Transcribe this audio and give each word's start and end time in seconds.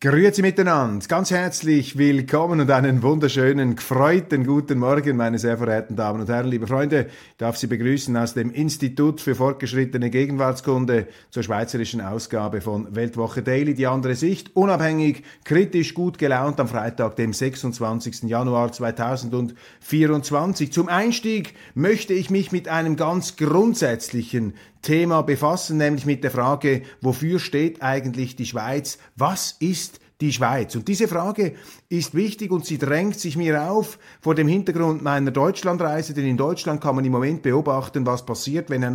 Grüezi 0.00 0.42
miteinander, 0.42 1.04
ganz 1.08 1.32
herzlich 1.32 1.98
willkommen 1.98 2.60
und 2.60 2.70
einen 2.70 3.02
wunderschönen, 3.02 3.74
gefreuten 3.74 4.46
guten 4.46 4.78
Morgen, 4.78 5.16
meine 5.16 5.40
sehr 5.40 5.58
verehrten 5.58 5.96
Damen 5.96 6.20
und 6.20 6.28
Herren, 6.28 6.46
liebe 6.46 6.68
Freunde. 6.68 7.06
Ich 7.08 7.36
darf 7.38 7.56
Sie 7.56 7.66
begrüßen 7.66 8.16
aus 8.16 8.32
dem 8.32 8.52
Institut 8.52 9.20
für 9.20 9.34
fortgeschrittene 9.34 10.08
Gegenwartskunde 10.08 11.08
zur 11.30 11.42
schweizerischen 11.42 12.00
Ausgabe 12.00 12.60
von 12.60 12.94
Weltwoche 12.94 13.42
Daily, 13.42 13.74
die 13.74 13.88
andere 13.88 14.14
Sicht, 14.14 14.54
unabhängig, 14.54 15.24
kritisch, 15.42 15.94
gut 15.94 16.16
gelaunt 16.16 16.60
am 16.60 16.68
Freitag, 16.68 17.16
dem 17.16 17.32
26. 17.32 18.22
Januar 18.22 18.70
2024. 18.70 20.72
Zum 20.72 20.86
Einstieg 20.86 21.56
möchte 21.74 22.14
ich 22.14 22.30
mich 22.30 22.52
mit 22.52 22.68
einem 22.68 22.94
ganz 22.94 23.34
grundsätzlichen 23.34 24.54
Thema 24.82 25.22
befassen, 25.22 25.76
nämlich 25.76 26.06
mit 26.06 26.24
der 26.24 26.30
Frage, 26.30 26.82
wofür 27.00 27.38
steht 27.38 27.82
eigentlich 27.82 28.36
die 28.36 28.46
Schweiz? 28.46 28.98
Was 29.16 29.56
ist 29.60 30.00
die 30.20 30.32
Schweiz? 30.32 30.74
Und 30.74 30.88
diese 30.88 31.08
Frage 31.08 31.54
ist 31.88 32.14
wichtig 32.14 32.50
und 32.50 32.64
sie 32.64 32.78
drängt 32.78 33.18
sich 33.18 33.36
mir 33.36 33.70
auf 33.70 33.98
vor 34.20 34.34
dem 34.34 34.48
Hintergrund 34.48 35.02
meiner 35.02 35.30
Deutschlandreise, 35.30 36.14
denn 36.14 36.26
in 36.26 36.36
Deutschland 36.36 36.80
kann 36.80 36.96
man 36.96 37.04
im 37.04 37.12
Moment 37.12 37.42
beobachten, 37.42 38.06
was 38.06 38.24
passiert, 38.24 38.70
wenn 38.70 38.84
ein, 38.84 38.94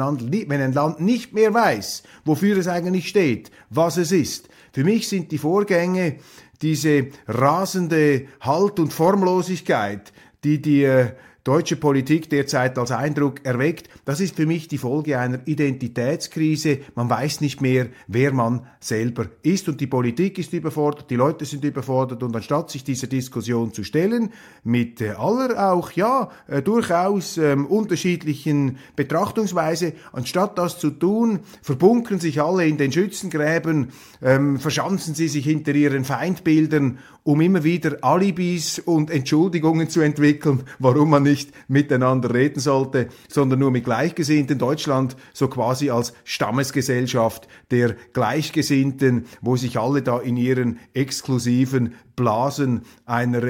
Land, 0.74 1.02
nicht 1.02 1.34
mehr 1.34 1.54
weiß, 1.54 2.04
wofür 2.26 2.58
es 2.58 2.68
eigentlich 2.68 3.10
steht, 3.10 3.52
was 3.70 3.98
es 3.98 4.12
ist. 4.12 4.50
Für 4.72 4.84
mich 4.84 5.08
sind 5.08 5.32
die 5.32 5.38
Vorgänge 5.38 6.18
diese 6.62 7.08
rasende 7.28 8.28
Halt- 8.40 8.80
und 8.80 8.94
Formlosigkeit, 8.94 10.14
die 10.44 10.62
die 10.62 10.84
äh, 10.84 11.12
deutsche 11.44 11.76
Politik 11.76 12.30
derzeit 12.30 12.78
als 12.78 12.92
Eindruck 12.92 13.46
erweckt, 13.46 13.90
das 14.06 14.22
ist 14.22 14.36
für 14.36 14.46
mich 14.46 14.70
die 14.70 14.78
Folge 14.78 15.20
einer 15.20 15.46
Identitätskrise. 15.46 16.80
Man 16.96 17.10
weiß 17.10 17.42
nicht 17.42 17.60
mehr, 17.60 17.88
wer 18.08 18.32
man 18.32 18.66
selber 18.80 19.28
ist. 19.42 19.68
Und 19.68 19.82
die 19.82 19.88
Politik 19.88 20.38
ist 20.38 20.54
überfordert, 20.54 21.10
die 21.10 21.16
Leute 21.16 21.44
sind 21.44 21.66
überfordert. 21.66 22.24
Und 22.24 22.34
anstatt 22.36 22.70
sich 22.70 22.86
dieser 22.86 23.08
Diskussion 23.08 23.74
zu 23.74 23.84
stellen, 23.84 24.32
mit 24.64 25.02
äh, 25.02 25.10
aller 25.12 25.74
auch, 25.74 25.92
ja, 25.92 26.30
äh, 26.48 26.62
durchaus 26.62 27.38
ähm, 27.38 27.66
unterschiedlichen 27.66 28.78
Betrachtungsweise, 28.96 29.94
anstatt 30.14 30.58
das 30.58 30.80
zu 30.80 30.92
tun, 30.92 31.40
verbunkern 31.62 32.20
sich 32.20 32.42
alle 32.42 32.66
in 32.66 32.78
den 32.78 32.92
Schützengräben, 32.94 33.90
ähm, 34.22 34.60
verschanzen 34.60 35.14
sie 35.14 35.28
sich 35.28 35.44
hinter 35.44 35.76
ihren 35.76 36.06
Feindbildern, 36.06 37.00
um 37.24 37.42
immer 37.42 37.64
wieder 37.64 37.98
Alibis 38.02 38.80
und 38.80 39.10
Entschuldigungen 39.10 39.90
zu 39.90 40.02
entwickeln, 40.02 40.64
warum 40.80 41.10
man 41.10 41.24
nicht 41.24 41.33
miteinander 41.68 42.34
reden 42.34 42.60
sollte, 42.60 43.10
sondern 43.28 43.60
nur 43.60 43.72
mit 43.72 43.86
Gleichgesinnten. 43.86 44.58
Deutschland 44.58 45.16
so 45.34 45.48
quasi 45.48 45.90
als 45.90 46.14
Stammesgesellschaft 46.24 47.48
der 47.72 47.96
Gleichgesinnten, 48.14 49.26
wo 49.42 49.56
sich 49.56 49.78
alle 49.78 50.02
da 50.02 50.20
in 50.20 50.38
ihren 50.38 50.80
exklusiven 50.94 51.96
Blasen 52.16 52.84
einer 53.06 53.44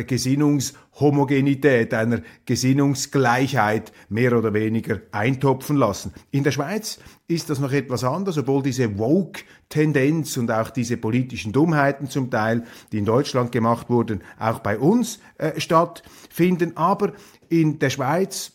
Gesinnungshomogenität, 0.93 1.93
einer 1.93 2.21
Gesinnungsgleichheit 2.45 3.91
mehr 4.09 4.37
oder 4.37 4.53
weniger 4.53 5.01
eintopfen 5.11 5.77
lassen. 5.77 6.13
In 6.31 6.43
der 6.43 6.51
Schweiz 6.51 6.99
ist 7.27 7.49
das 7.49 7.59
noch 7.59 7.71
etwas 7.71 8.03
anders, 8.03 8.37
obwohl 8.37 8.63
diese 8.63 8.97
Woke-Tendenz 8.97 10.37
und 10.37 10.51
auch 10.51 10.69
diese 10.69 10.97
politischen 10.97 11.51
Dummheiten 11.51 12.09
zum 12.09 12.29
Teil, 12.29 12.63
die 12.91 12.99
in 12.99 13.05
Deutschland 13.05 13.51
gemacht 13.51 13.89
wurden, 13.89 14.21
auch 14.39 14.59
bei 14.59 14.77
uns 14.77 15.19
äh, 15.37 15.59
stattfinden. 15.59 16.77
Aber 16.77 17.13
in 17.49 17.79
der 17.79 17.89
Schweiz 17.89 18.52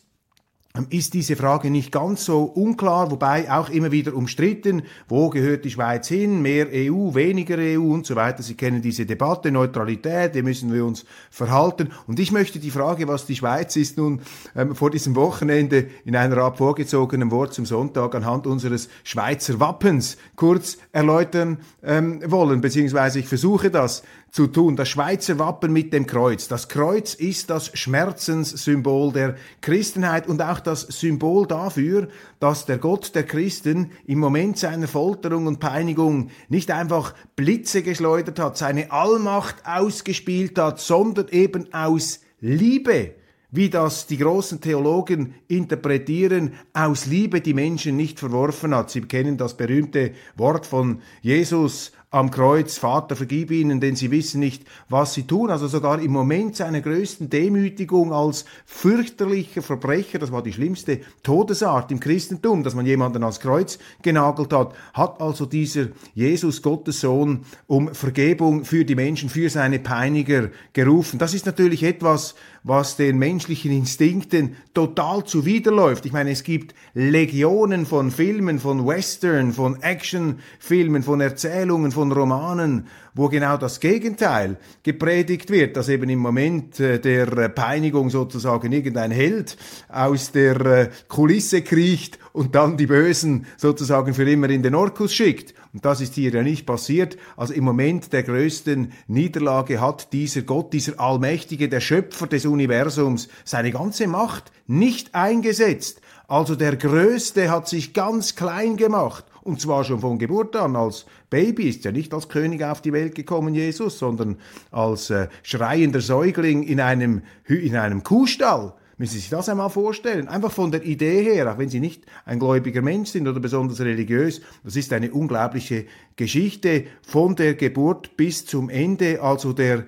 ist 0.89 1.13
diese 1.13 1.35
Frage 1.35 1.69
nicht 1.69 1.91
ganz 1.91 2.25
so 2.25 2.43
unklar, 2.43 3.11
wobei 3.11 3.51
auch 3.51 3.69
immer 3.69 3.91
wieder 3.91 4.13
umstritten, 4.13 4.83
wo 5.07 5.29
gehört 5.29 5.65
die 5.65 5.71
Schweiz 5.71 6.07
hin, 6.07 6.41
mehr 6.41 6.67
EU, 6.71 7.13
weniger 7.13 7.57
EU 7.57 7.93
und 7.93 8.05
so 8.05 8.15
weiter. 8.15 8.43
Sie 8.43 8.55
kennen 8.55 8.81
diese 8.81 9.05
Debatte, 9.05 9.51
Neutralität, 9.51 10.35
wie 10.35 10.41
müssen 10.41 10.73
wir 10.73 10.85
uns 10.85 11.05
verhalten. 11.31 11.89
Und 12.07 12.19
ich 12.19 12.31
möchte 12.31 12.59
die 12.59 12.71
Frage, 12.71 13.07
was 13.07 13.25
die 13.25 13.35
Schweiz 13.35 13.75
ist, 13.75 13.97
nun 13.97 14.21
ähm, 14.55 14.75
vor 14.75 14.91
diesem 14.91 15.15
Wochenende 15.15 15.87
in 16.05 16.15
einer 16.15 16.37
Art 16.37 16.57
vorgezogenen 16.57 17.31
Wort 17.31 17.53
zum 17.53 17.65
Sonntag 17.65 18.15
anhand 18.15 18.47
unseres 18.47 18.89
Schweizer 19.03 19.59
Wappens 19.59 20.17
kurz 20.35 20.77
erläutern 20.91 21.59
ähm, 21.83 22.21
wollen, 22.25 22.61
beziehungsweise 22.61 23.19
ich 23.19 23.27
versuche 23.27 23.69
das 23.71 24.03
zu 24.31 24.47
tun. 24.47 24.75
Das 24.75 24.89
Schweizer 24.89 25.39
Wappen 25.39 25.73
mit 25.73 25.93
dem 25.93 26.05
Kreuz. 26.05 26.47
Das 26.47 26.67
Kreuz 26.67 27.13
ist 27.13 27.49
das 27.49 27.71
Schmerzenssymbol 27.77 29.11
der 29.11 29.35
Christenheit 29.61 30.27
und 30.27 30.41
auch 30.41 30.59
das 30.69 30.81
Symbol 30.81 31.47
dafür, 31.47 32.07
dass 32.39 32.65
der 32.65 32.77
Gott 32.77 33.15
der 33.15 33.23
Christen 33.23 33.91
im 34.05 34.19
Moment 34.19 34.57
seiner 34.57 34.87
Folterung 34.87 35.47
und 35.47 35.59
Peinigung 35.59 36.29
nicht 36.47 36.71
einfach 36.71 37.13
Blitze 37.35 37.81
geschleudert 37.81 38.39
hat, 38.39 38.57
seine 38.57 38.91
Allmacht 38.91 39.65
ausgespielt 39.65 40.57
hat, 40.57 40.79
sondern 40.79 41.27
eben 41.29 41.73
aus 41.73 42.21
Liebe 42.39 43.15
wie 43.51 43.69
das 43.69 44.05
die 44.05 44.17
großen 44.17 44.61
Theologen 44.61 45.33
interpretieren, 45.47 46.53
aus 46.73 47.07
Liebe 47.07 47.41
die 47.41 47.55
Menschen 47.55 47.97
nicht 47.97 48.19
verworfen 48.19 48.75
hat. 48.75 48.91
Sie 48.91 49.01
kennen 49.01 49.37
das 49.37 49.57
berühmte 49.57 50.11
Wort 50.35 50.67
von 50.67 51.01
Jesus 51.21 51.91
am 52.11 52.31
Kreuz, 52.31 52.79
Vater, 52.79 53.15
vergib 53.15 53.51
ihnen, 53.51 53.79
denn 53.79 53.95
sie 53.95 54.09
wissen 54.09 54.39
nicht, 54.39 54.63
was 54.89 55.13
sie 55.13 55.27
tun. 55.27 55.51
Also 55.51 55.67
sogar 55.67 56.01
im 56.01 56.11
Moment 56.11 56.55
seiner 56.55 56.81
größten 56.81 57.29
Demütigung 57.29 58.11
als 58.11 58.45
fürchterlicher 58.65 59.61
Verbrecher, 59.61 60.17
das 60.17 60.31
war 60.31 60.41
die 60.41 60.53
schlimmste 60.53 61.01
Todesart 61.21 61.91
im 61.91 61.99
Christentum, 61.99 62.63
dass 62.63 62.73
man 62.73 62.87
jemanden 62.87 63.21
ans 63.21 63.39
Kreuz 63.39 63.77
genagelt 64.01 64.51
hat, 64.53 64.73
hat 64.93 65.21
also 65.21 65.45
dieser 65.45 65.89
Jesus, 66.15 66.63
Gottes 66.63 67.01
Sohn, 67.01 67.45
um 67.67 67.93
Vergebung 67.93 68.65
für 68.65 68.85
die 68.85 68.95
Menschen, 68.95 69.29
für 69.29 69.51
seine 69.51 69.77
Peiniger 69.77 70.49
gerufen. 70.73 71.19
Das 71.19 71.35
ist 71.35 71.45
natürlich 71.45 71.83
etwas, 71.83 72.33
was 72.63 72.97
den 72.97 73.17
menschlichen 73.17 73.71
Instinkten 73.71 74.55
total 74.73 75.23
zuwiderläuft. 75.23 76.05
Ich 76.05 76.11
meine, 76.11 76.31
es 76.31 76.43
gibt 76.43 76.73
Legionen 76.93 77.85
von 77.85 78.11
Filmen, 78.11 78.59
von 78.59 78.85
Western, 78.85 79.53
von 79.53 79.81
Actionfilmen, 79.81 81.03
von 81.03 81.21
Erzählungen, 81.21 81.91
von 81.91 81.98
Romanen, 82.01 82.87
wo 83.13 83.27
genau 83.27 83.57
das 83.57 83.79
Gegenteil 83.79 84.57
gepredigt 84.83 85.49
wird, 85.49 85.77
dass 85.77 85.89
eben 85.89 86.09
im 86.09 86.19
Moment 86.19 86.79
äh, 86.79 86.99
der 86.99 87.49
Peinigung 87.49 88.09
sozusagen 88.09 88.71
irgendein 88.71 89.11
Held 89.11 89.57
aus 89.89 90.31
der 90.31 90.61
äh, 90.61 90.89
Kulisse 91.07 91.61
kriecht 91.61 92.19
und 92.33 92.55
dann 92.55 92.77
die 92.77 92.87
Bösen 92.87 93.45
sozusagen 93.57 94.13
für 94.13 94.29
immer 94.29 94.49
in 94.49 94.63
den 94.63 94.75
Orkus 94.75 95.13
schickt. 95.13 95.53
Und 95.73 95.85
das 95.85 96.01
ist 96.01 96.15
hier 96.15 96.31
ja 96.31 96.41
nicht 96.41 96.65
passiert. 96.65 97.17
Also 97.37 97.53
im 97.53 97.63
Moment 97.63 98.11
der 98.13 98.23
größten 98.23 98.91
Niederlage 99.07 99.81
hat 99.81 100.13
dieser 100.13 100.41
Gott, 100.41 100.73
dieser 100.73 100.99
Allmächtige, 100.99 101.69
der 101.69 101.81
Schöpfer 101.81 102.27
des 102.27 102.45
Universums, 102.45 103.27
seine 103.43 103.71
ganze 103.71 104.07
Macht 104.07 104.51
nicht 104.67 105.13
eingesetzt. 105.13 106.01
Also 106.27 106.55
der 106.55 106.75
Größte 106.75 107.49
hat 107.49 107.67
sich 107.67 107.93
ganz 107.93 108.35
klein 108.35 108.77
gemacht. 108.77 109.25
Und 109.49 109.59
zwar 109.59 109.83
schon 109.83 109.99
von 109.99 110.19
Geburt 110.19 110.55
an 110.55 110.75
als 110.75 111.07
Baby, 111.31 111.69
ist 111.69 111.83
ja 111.83 111.91
nicht 111.91 112.13
als 112.13 112.29
König 112.29 112.63
auf 112.63 112.83
die 112.83 112.93
Welt 112.93 113.15
gekommen, 113.15 113.55
Jesus, 113.55 113.97
sondern 113.97 114.37
als 114.69 115.09
äh, 115.09 115.27
schreiender 115.41 116.01
Säugling 116.01 116.61
in 116.61 116.79
einem, 116.79 117.23
in 117.47 117.75
einem 117.75 118.03
Kuhstall. 118.03 118.73
Müssen 118.99 119.13
Sie 119.13 119.19
sich 119.21 119.29
das 119.31 119.49
einmal 119.49 119.71
vorstellen? 119.71 120.27
Einfach 120.27 120.51
von 120.51 120.69
der 120.69 120.83
Idee 120.85 121.23
her, 121.23 121.51
auch 121.51 121.57
wenn 121.57 121.67
Sie 121.67 121.79
nicht 121.79 122.03
ein 122.25 122.37
gläubiger 122.37 122.83
Mensch 122.83 123.09
sind 123.09 123.27
oder 123.27 123.39
besonders 123.39 123.79
religiös, 123.79 124.41
das 124.63 124.75
ist 124.75 124.93
eine 124.93 125.11
unglaubliche 125.11 125.85
Geschichte 126.15 126.83
von 127.01 127.35
der 127.35 127.55
Geburt 127.55 128.17
bis 128.17 128.45
zum 128.45 128.69
Ende, 128.69 129.19
also 129.23 129.51
der 129.51 129.85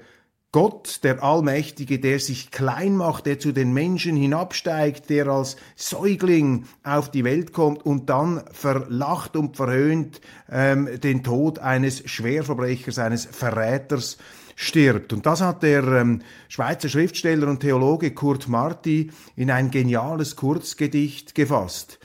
Gott, 0.53 0.99
der 1.03 1.23
Allmächtige, 1.23 1.99
der 1.99 2.19
sich 2.19 2.51
klein 2.51 2.97
macht, 2.97 3.25
der 3.25 3.39
zu 3.39 3.53
den 3.53 3.71
Menschen 3.71 4.17
hinabsteigt, 4.17 5.09
der 5.09 5.27
als 5.27 5.55
Säugling 5.77 6.65
auf 6.83 7.09
die 7.09 7.23
Welt 7.23 7.53
kommt 7.53 7.85
und 7.85 8.09
dann 8.09 8.43
verlacht 8.51 9.37
und 9.37 9.55
verhöhnt 9.55 10.19
ähm, 10.51 10.89
den 11.01 11.23
Tod 11.23 11.59
eines 11.59 12.03
Schwerverbrechers, 12.09 12.99
eines 12.99 13.25
Verräters 13.25 14.17
stirbt. 14.57 15.13
Und 15.13 15.25
das 15.25 15.39
hat 15.39 15.63
der 15.63 15.83
ähm, 15.83 16.21
Schweizer 16.49 16.89
Schriftsteller 16.89 17.47
und 17.47 17.61
Theologe 17.61 18.11
Kurt 18.11 18.49
Marti 18.49 19.09
in 19.37 19.51
ein 19.51 19.71
geniales 19.71 20.35
Kurzgedicht 20.35 21.33
gefasst. 21.33 21.97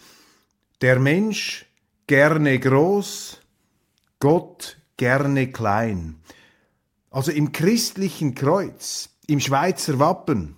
Der 0.82 1.00
Mensch 1.00 1.66
gerne 2.06 2.60
groß, 2.60 3.40
Gott 4.20 4.78
gerne 4.96 5.50
klein. 5.50 6.20
Also 7.16 7.32
im 7.32 7.50
christlichen 7.50 8.34
Kreuz, 8.34 9.08
im 9.26 9.40
Schweizer 9.40 9.98
Wappen, 9.98 10.54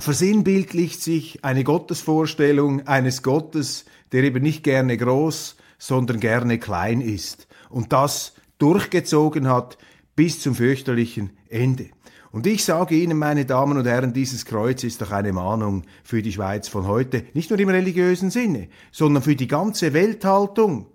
versinnbildlicht 0.00 1.00
sich 1.00 1.44
eine 1.44 1.62
Gottesvorstellung 1.62 2.88
eines 2.88 3.22
Gottes, 3.22 3.84
der 4.10 4.24
eben 4.24 4.42
nicht 4.42 4.64
gerne 4.64 4.96
groß, 4.96 5.54
sondern 5.78 6.18
gerne 6.18 6.58
klein 6.58 7.00
ist 7.00 7.46
und 7.70 7.92
das 7.92 8.34
durchgezogen 8.58 9.46
hat 9.46 9.78
bis 10.16 10.40
zum 10.40 10.56
fürchterlichen 10.56 11.30
Ende. 11.48 11.90
Und 12.32 12.48
ich 12.48 12.64
sage 12.64 12.96
Ihnen, 12.96 13.16
meine 13.16 13.46
Damen 13.46 13.78
und 13.78 13.86
Herren, 13.86 14.12
dieses 14.12 14.44
Kreuz 14.46 14.82
ist 14.82 15.00
doch 15.00 15.12
eine 15.12 15.32
Mahnung 15.32 15.84
für 16.02 16.22
die 16.22 16.32
Schweiz 16.32 16.66
von 16.66 16.88
heute, 16.88 17.22
nicht 17.34 17.50
nur 17.50 17.60
im 17.60 17.68
religiösen 17.68 18.32
Sinne, 18.32 18.66
sondern 18.90 19.22
für 19.22 19.36
die 19.36 19.46
ganze 19.46 19.92
Welthaltung 19.92 20.88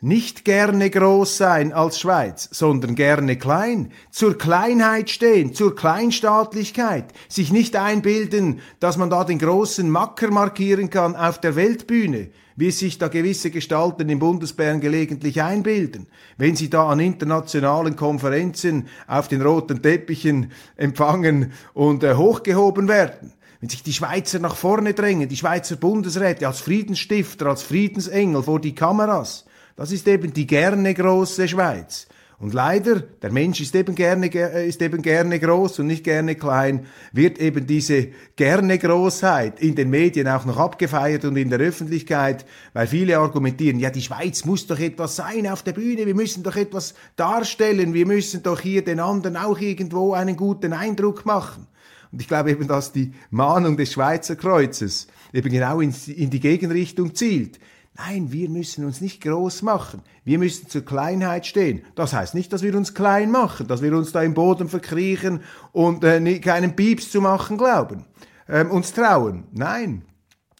nicht 0.00 0.44
gerne 0.44 0.88
groß 0.88 1.36
sein 1.36 1.72
als 1.72 2.00
Schweiz, 2.00 2.48
sondern 2.52 2.94
gerne 2.94 3.36
klein, 3.36 3.92
zur 4.10 4.38
Kleinheit 4.38 5.10
stehen, 5.10 5.54
zur 5.54 5.76
Kleinstaatlichkeit, 5.76 7.12
sich 7.28 7.52
nicht 7.52 7.76
einbilden, 7.76 8.60
dass 8.80 8.96
man 8.96 9.10
da 9.10 9.24
den 9.24 9.38
großen 9.38 9.90
Macker 9.90 10.30
markieren 10.30 10.90
kann 10.90 11.16
auf 11.16 11.40
der 11.40 11.56
Weltbühne, 11.56 12.30
wie 12.56 12.70
sich 12.70 12.98
da 12.98 13.08
gewisse 13.08 13.50
Gestalten 13.50 14.08
in 14.08 14.18
Bundesbären 14.18 14.80
gelegentlich 14.80 15.42
einbilden, 15.42 16.06
wenn 16.36 16.56
sie 16.56 16.70
da 16.70 16.88
an 16.88 17.00
internationalen 17.00 17.96
Konferenzen 17.96 18.88
auf 19.06 19.28
den 19.28 19.42
roten 19.42 19.82
Teppichen 19.82 20.52
empfangen 20.76 21.52
und 21.74 22.04
äh, 22.04 22.14
hochgehoben 22.14 22.88
werden. 22.88 23.32
Wenn 23.60 23.68
sich 23.68 23.82
die 23.82 23.92
Schweizer 23.92 24.38
nach 24.38 24.56
vorne 24.56 24.94
drängen, 24.94 25.28
die 25.28 25.36
Schweizer 25.36 25.76
Bundesräte 25.76 26.46
als 26.46 26.60
Friedensstifter, 26.60 27.46
als 27.46 27.62
Friedensengel 27.62 28.42
vor 28.42 28.58
die 28.58 28.74
Kameras, 28.74 29.44
das 29.76 29.92
ist 29.92 30.06
eben 30.08 30.32
die 30.32 30.46
gerne 30.46 30.94
große 30.94 31.48
Schweiz. 31.48 32.06
Und 32.40 32.54
leider, 32.54 33.00
der 33.00 33.30
Mensch 33.30 33.60
ist 33.60 33.74
eben 33.74 33.94
gerne, 33.94 34.34
äh, 34.34 34.66
ist 34.66 34.80
eben 34.80 35.02
gerne 35.02 35.38
groß 35.38 35.80
und 35.80 35.88
nicht 35.88 36.04
gerne 36.04 36.36
klein, 36.36 36.86
wird 37.12 37.38
eben 37.38 37.66
diese 37.66 38.08
gerne 38.34 38.78
Großheit 38.78 39.60
in 39.60 39.74
den 39.74 39.90
Medien 39.90 40.26
auch 40.26 40.46
noch 40.46 40.56
abgefeiert 40.56 41.26
und 41.26 41.36
in 41.36 41.50
der 41.50 41.58
Öffentlichkeit, 41.58 42.46
weil 42.72 42.86
viele 42.86 43.18
argumentieren, 43.18 43.78
ja, 43.78 43.90
die 43.90 44.00
Schweiz 44.00 44.46
muss 44.46 44.66
doch 44.66 44.78
etwas 44.78 45.16
sein 45.16 45.46
auf 45.48 45.62
der 45.62 45.74
Bühne, 45.74 46.06
wir 46.06 46.14
müssen 46.14 46.42
doch 46.42 46.56
etwas 46.56 46.94
darstellen, 47.14 47.92
wir 47.92 48.06
müssen 48.06 48.42
doch 48.42 48.60
hier 48.60 48.82
den 48.82 49.00
anderen 49.00 49.36
auch 49.36 49.60
irgendwo 49.60 50.14
einen 50.14 50.36
guten 50.38 50.72
Eindruck 50.72 51.26
machen. 51.26 51.66
Und 52.10 52.22
ich 52.22 52.26
glaube 52.26 52.52
eben, 52.52 52.66
dass 52.66 52.90
die 52.92 53.12
Mahnung 53.28 53.76
des 53.76 53.92
Schweizer 53.92 54.34
Kreuzes 54.34 55.08
eben 55.34 55.50
genau 55.50 55.80
in, 55.80 55.94
in 56.06 56.30
die 56.30 56.40
Gegenrichtung 56.40 57.14
zielt. 57.14 57.60
Nein, 57.94 58.32
wir 58.32 58.48
müssen 58.48 58.84
uns 58.84 59.00
nicht 59.00 59.20
groß 59.22 59.62
machen. 59.62 60.02
Wir 60.24 60.38
müssen 60.38 60.68
zur 60.68 60.84
Kleinheit 60.84 61.46
stehen. 61.46 61.82
Das 61.94 62.12
heißt 62.12 62.34
nicht, 62.34 62.52
dass 62.52 62.62
wir 62.62 62.74
uns 62.74 62.94
klein 62.94 63.30
machen, 63.30 63.66
dass 63.66 63.82
wir 63.82 63.94
uns 63.94 64.12
da 64.12 64.22
im 64.22 64.34
Boden 64.34 64.68
verkriechen 64.68 65.40
und 65.72 66.04
äh, 66.04 66.38
keinen 66.38 66.76
Pieps 66.76 67.10
zu 67.10 67.20
machen 67.20 67.58
glauben, 67.58 68.06
ähm, 68.48 68.70
uns 68.70 68.92
trauen. 68.92 69.44
Nein, 69.52 70.02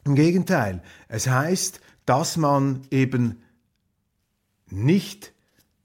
im 0.05 0.15
Gegenteil. 0.15 0.83
Es 1.09 1.29
heißt, 1.29 1.81
dass 2.05 2.37
man 2.37 2.83
eben 2.91 3.43
nicht 4.69 5.33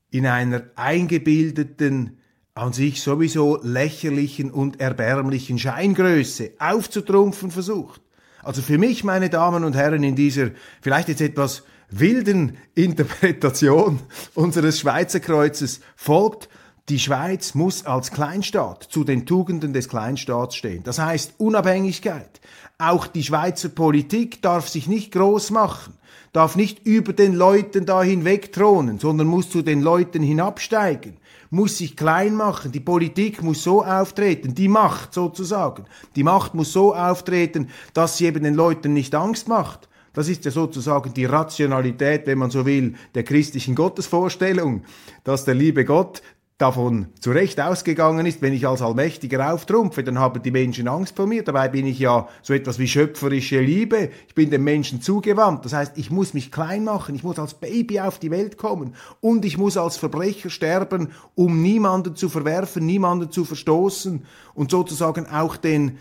in 0.10 0.26
einer 0.26 0.64
eingebildeten, 0.76 2.18
an 2.54 2.72
sich 2.72 3.02
sowieso 3.02 3.60
lächerlichen 3.62 4.50
und 4.50 4.80
erbärmlichen 4.80 5.60
Scheingröße 5.60 6.54
aufzutrumpfen 6.58 7.52
versucht, 7.52 8.02
also 8.46 8.62
für 8.62 8.78
mich, 8.78 9.04
meine 9.04 9.30
Damen 9.30 9.64
und 9.64 9.76
Herren, 9.76 10.04
in 10.04 10.16
dieser 10.16 10.52
vielleicht 10.82 11.10
jetzt 11.10 11.22
etwas 11.22 11.64
wilden 11.90 12.58
Interpretation 12.76 14.00
unseres 14.36 14.80
Schweizer 14.80 15.20
Kreuzes 15.20 15.82
folgt, 15.96 16.48
die 16.88 17.00
Schweiz 17.00 17.56
muss 17.56 17.88
als 17.88 18.12
Kleinstaat 18.12 18.84
zu 18.84 19.04
den 19.04 19.26
Tugenden 19.26 19.74
des 19.74 19.90
Kleinstaats 19.90 20.56
stehen. 20.56 20.84
Das 20.84 21.00
heißt 21.00 21.34
Unabhängigkeit. 21.40 22.40
Auch 22.78 23.08
die 23.08 23.24
Schweizer 23.24 23.70
Politik 23.70 24.44
darf 24.44 24.70
sich 24.70 24.88
nicht 24.88 25.12
groß 25.12 25.50
machen, 25.50 25.96
darf 26.32 26.56
nicht 26.56 26.86
über 26.86 27.14
den 27.14 27.34
Leuten 27.34 27.88
da 27.88 28.04
hinweg 28.04 28.54
thronen, 28.54 29.00
sondern 29.00 29.26
muss 29.26 29.50
zu 29.50 29.64
den 29.64 29.82
Leuten 29.82 30.22
hinabsteigen 30.22 31.18
muss 31.56 31.78
sich 31.78 31.96
klein 31.96 32.36
machen, 32.36 32.72
die 32.72 32.80
Politik 32.80 33.42
muss 33.42 33.64
so 33.64 33.84
auftreten, 33.84 34.54
die 34.54 34.68
Macht 34.68 35.14
sozusagen, 35.14 35.86
die 36.16 36.24
Macht 36.24 36.54
muss 36.54 36.74
so 36.74 36.94
auftreten, 36.94 37.70
dass 37.94 38.18
sie 38.18 38.26
eben 38.26 38.44
den 38.44 38.54
Leuten 38.54 38.94
nicht 38.94 39.16
Angst 39.16 39.48
macht. 39.48 39.88
Das 40.14 40.30
ist 40.30 40.46
ja 40.46 40.52
sozusagen 40.52 41.14
die 41.14 41.26
Rationalität, 41.26 42.26
wenn 42.26 42.38
man 42.38 42.50
so 42.50 42.66
will, 42.66 42.96
der 43.16 43.24
christlichen 43.24 43.76
Gottesvorstellung, 43.76 44.84
dass 45.24 45.44
der 45.44 45.56
liebe 45.56 45.84
Gott 45.84 46.22
davon 46.58 47.08
zu 47.20 47.32
Recht 47.32 47.60
ausgegangen 47.60 48.26
ist, 48.26 48.42
wenn 48.42 48.54
ich 48.54 48.66
als 48.66 48.82
Allmächtiger 48.82 49.54
auftrumpfe, 49.54 50.06
dann 50.06 50.20
haben 50.20 50.42
die 50.42 50.52
Menschen 50.52 50.88
Angst 50.88 51.18
vor 51.18 51.28
mir. 51.28 51.44
Dabei 51.44 51.68
bin 51.68 51.86
ich 51.86 52.00
ja 52.00 52.30
so 52.44 52.54
etwas 52.54 52.80
wie 52.80 52.88
schöpferische 52.88 53.60
Liebe. 53.60 54.10
Ich 54.30 54.36
bin 54.36 54.50
den 54.50 54.64
Menschen 54.64 55.02
zugewandt. 55.02 55.66
Das 55.66 55.74
heißt, 55.74 55.98
ich 55.98 56.12
muss 56.12 56.34
mich 56.34 56.54
klein 56.54 56.86
machen. 56.86 57.14
Ich 57.14 57.24
muss 57.24 57.40
als 57.40 57.56
Baby 57.56 58.00
auf 58.00 58.20
die 58.20 58.32
Welt 58.32 58.58
kommen. 58.58 58.96
Und 59.20 59.44
ich 59.44 59.58
muss 59.58 59.76
als 59.76 59.98
Verbrecher 59.98 60.50
sterben, 60.50 61.10
um 61.36 61.62
niemanden 61.62 62.16
zu 62.16 62.30
verwerfen, 62.30 62.86
niemanden 62.86 63.32
zu 63.32 63.44
verstoßen 63.44 64.26
und 64.54 64.72
sozusagen 64.72 65.28
auch 65.28 65.58
den, 65.58 65.98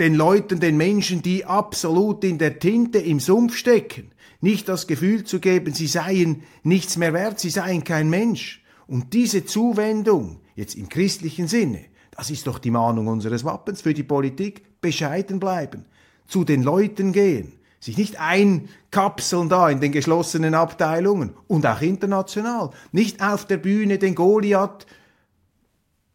den 0.00 0.16
Leuten, 0.16 0.58
den 0.58 0.76
Menschen, 0.76 1.22
die 1.22 1.44
absolut 1.44 2.24
in 2.24 2.38
der 2.38 2.58
Tinte 2.58 2.98
im 2.98 3.20
Sumpf 3.20 3.56
stecken, 3.56 4.10
nicht 4.40 4.68
das 4.68 4.88
Gefühl 4.88 5.22
zu 5.22 5.38
geben, 5.38 5.74
sie 5.74 5.86
seien 5.86 6.42
nichts 6.64 6.96
mehr 6.96 7.12
wert, 7.12 7.38
sie 7.38 7.50
seien 7.50 7.84
kein 7.84 8.10
Mensch. 8.10 8.60
Und 8.90 9.12
diese 9.12 9.44
Zuwendung, 9.44 10.40
jetzt 10.56 10.74
im 10.74 10.88
christlichen 10.88 11.46
Sinne, 11.46 11.84
das 12.10 12.28
ist 12.28 12.48
doch 12.48 12.58
die 12.58 12.72
Mahnung 12.72 13.06
unseres 13.06 13.44
Wappens 13.44 13.82
für 13.82 13.94
die 13.94 14.02
Politik, 14.02 14.80
bescheiden 14.80 15.38
bleiben, 15.38 15.84
zu 16.26 16.42
den 16.42 16.64
Leuten 16.64 17.12
gehen, 17.12 17.52
sich 17.78 17.96
nicht 17.96 18.18
einkapseln 18.18 19.48
da 19.48 19.70
in 19.70 19.80
den 19.80 19.92
geschlossenen 19.92 20.54
Abteilungen 20.54 21.34
und 21.46 21.66
auch 21.66 21.80
international, 21.80 22.70
nicht 22.90 23.22
auf 23.22 23.46
der 23.46 23.58
Bühne 23.58 23.98
den 23.98 24.16
Goliath 24.16 24.88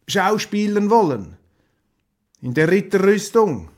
schauspielen 0.10 0.90
wollen, 0.90 1.38
in 2.42 2.56
der 2.56 2.70
Ritterrüstung, 2.70 3.70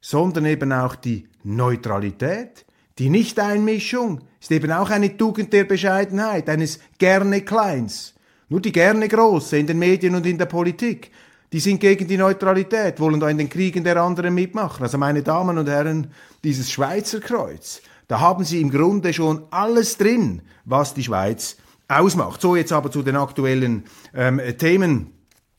sondern 0.00 0.46
eben 0.46 0.72
auch 0.72 0.96
die 0.96 1.28
Neutralität, 1.44 2.66
die 2.98 3.08
Nichteinmischung 3.08 4.22
ist 4.40 4.50
eben 4.50 4.72
auch 4.72 4.90
eine 4.90 5.16
Tugend 5.16 5.52
der 5.52 5.62
Bescheidenheit, 5.62 6.48
eines 6.48 6.80
gerne 6.98 7.42
Kleins, 7.42 8.15
nur 8.48 8.60
die 8.60 8.72
gerne 8.72 9.08
Große 9.08 9.58
in 9.58 9.66
den 9.66 9.78
Medien 9.78 10.14
und 10.14 10.26
in 10.26 10.38
der 10.38 10.46
Politik, 10.46 11.10
die 11.52 11.60
sind 11.60 11.80
gegen 11.80 12.06
die 12.06 12.16
Neutralität, 12.16 13.00
wollen 13.00 13.20
da 13.20 13.28
in 13.28 13.38
den 13.38 13.48
Kriegen 13.48 13.84
der 13.84 13.96
anderen 14.02 14.34
mitmachen. 14.34 14.82
Also 14.82 14.98
meine 14.98 15.22
Damen 15.22 15.58
und 15.58 15.68
Herren, 15.68 16.08
dieses 16.44 16.70
Schweizer 16.70 17.20
Kreuz, 17.20 17.82
da 18.08 18.20
haben 18.20 18.44
Sie 18.44 18.60
im 18.60 18.70
Grunde 18.70 19.12
schon 19.12 19.44
alles 19.50 19.96
drin, 19.96 20.42
was 20.64 20.94
die 20.94 21.02
Schweiz 21.02 21.56
ausmacht. 21.88 22.40
So 22.40 22.56
jetzt 22.56 22.72
aber 22.72 22.90
zu 22.90 23.02
den 23.02 23.16
aktuellen 23.16 23.84
ähm, 24.14 24.40
Themen. 24.58 25.12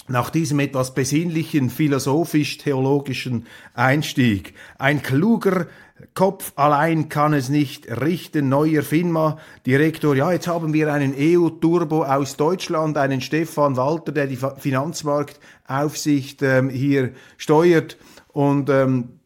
Nach 0.10 0.29
diesem 0.29 0.62
etwas 0.62 0.94
besinnlichen, 0.94 1.70
philosophisch-theologischen 1.70 3.46
Einstieg. 3.74 4.53
Ein 4.77 5.01
kluger 5.01 5.67
Kopf 6.13 6.54
allein 6.56 7.10
kann 7.10 7.34
es 7.34 7.50
nicht 7.50 7.89
richten. 7.89 8.50
Neuer 8.50 8.84
FINMA-Direktor, 8.84 10.16
ja, 10.16 10.32
jetzt 10.32 10.48
haben 10.48 10.74
wir 10.74 10.94
einen 10.94 11.16
EU-Turbo 11.18 12.04
aus 12.04 12.38
Deutschland, 12.38 12.98
einen 12.98 13.22
Stefan 13.22 13.77
Walter, 13.77 14.12
der 14.12 14.27
die 14.27 14.38
Finanzmarktaufsicht 14.38 16.44
ähm, 16.44 16.70
hier 16.70 17.13
steuert 17.38 17.98
und 18.27 18.70
ähm, 18.70 19.18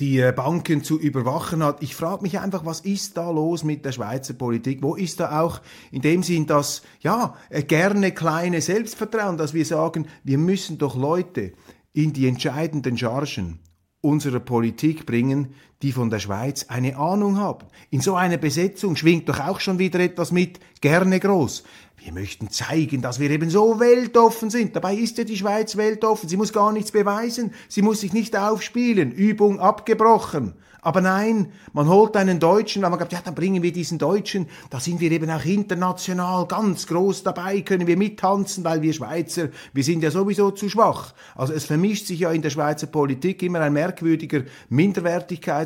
die 0.00 0.20
äh, 0.20 0.32
Banken 0.32 0.84
zu 0.84 1.00
überwachen 1.00 1.62
hat. 1.62 1.82
Ich 1.82 1.96
frage 1.96 2.22
mich 2.22 2.38
einfach, 2.38 2.66
was 2.66 2.80
ist 2.80 3.16
da 3.16 3.30
los 3.30 3.64
mit 3.64 3.84
der 3.84 3.92
Schweizer 3.92 4.34
Politik? 4.34 4.82
Wo 4.82 4.94
ist 4.94 5.20
da 5.20 5.40
auch 5.40 5.60
in 5.90 6.02
dem 6.02 6.22
Sinn 6.22 6.46
das, 6.46 6.82
ja, 7.00 7.34
äh, 7.48 7.62
gerne 7.62 8.12
kleine 8.12 8.60
Selbstvertrauen, 8.60 9.38
dass 9.38 9.54
wir 9.54 9.64
sagen, 9.64 10.06
wir 10.24 10.38
müssen 10.38 10.76
doch 10.76 10.96
Leute 10.96 11.52
in 11.94 12.12
die 12.12 12.28
entscheidenden 12.28 12.98
Chargen 12.98 13.60
unserer 14.02 14.40
Politik 14.40 15.06
bringen, 15.06 15.54
die 15.82 15.92
von 15.92 16.10
der 16.10 16.18
Schweiz 16.18 16.66
eine 16.68 16.96
Ahnung 16.96 17.38
haben. 17.38 17.66
In 17.90 18.00
so 18.00 18.14
einer 18.14 18.38
Besetzung 18.38 18.96
schwingt 18.96 19.28
doch 19.28 19.40
auch 19.40 19.60
schon 19.60 19.78
wieder 19.78 20.00
etwas 20.00 20.32
mit, 20.32 20.58
gerne 20.80 21.20
groß. 21.20 21.64
Wir 21.98 22.12
möchten 22.12 22.50
zeigen, 22.50 23.02
dass 23.02 23.18
wir 23.20 23.30
eben 23.30 23.50
so 23.50 23.80
weltoffen 23.80 24.48
sind. 24.50 24.76
Dabei 24.76 24.94
ist 24.94 25.18
ja 25.18 25.24
die 25.24 25.36
Schweiz 25.36 25.76
weltoffen. 25.76 26.28
Sie 26.28 26.36
muss 26.36 26.52
gar 26.52 26.72
nichts 26.72 26.92
beweisen. 26.92 27.52
Sie 27.68 27.82
muss 27.82 28.00
sich 28.00 28.12
nicht 28.12 28.36
aufspielen. 28.36 29.12
Übung 29.12 29.58
abgebrochen. 29.58 30.54
Aber 30.86 31.00
nein, 31.00 31.50
man 31.72 31.88
holt 31.88 32.16
einen 32.16 32.38
Deutschen, 32.38 32.80
weil 32.80 32.90
man 32.90 32.98
glaubt, 33.00 33.12
ja, 33.12 33.20
dann 33.20 33.34
bringen 33.34 33.60
wir 33.60 33.72
diesen 33.72 33.98
Deutschen, 33.98 34.46
da 34.70 34.78
sind 34.78 35.00
wir 35.00 35.10
eben 35.10 35.28
auch 35.30 35.44
international 35.44 36.46
ganz 36.46 36.86
groß 36.86 37.24
dabei, 37.24 37.62
können 37.62 37.88
wir 37.88 37.96
mittanzen, 37.96 38.62
weil 38.62 38.82
wir 38.82 38.92
Schweizer, 38.92 39.48
wir 39.72 39.82
sind 39.82 40.04
ja 40.04 40.12
sowieso 40.12 40.52
zu 40.52 40.68
schwach. 40.68 41.12
Also 41.34 41.54
es 41.54 41.64
vermischt 41.64 42.06
sich 42.06 42.20
ja 42.20 42.30
in 42.30 42.40
der 42.40 42.50
Schweizer 42.50 42.86
Politik 42.86 43.42
immer 43.42 43.62
ein 43.62 43.72
merkwürdiger 43.72 44.42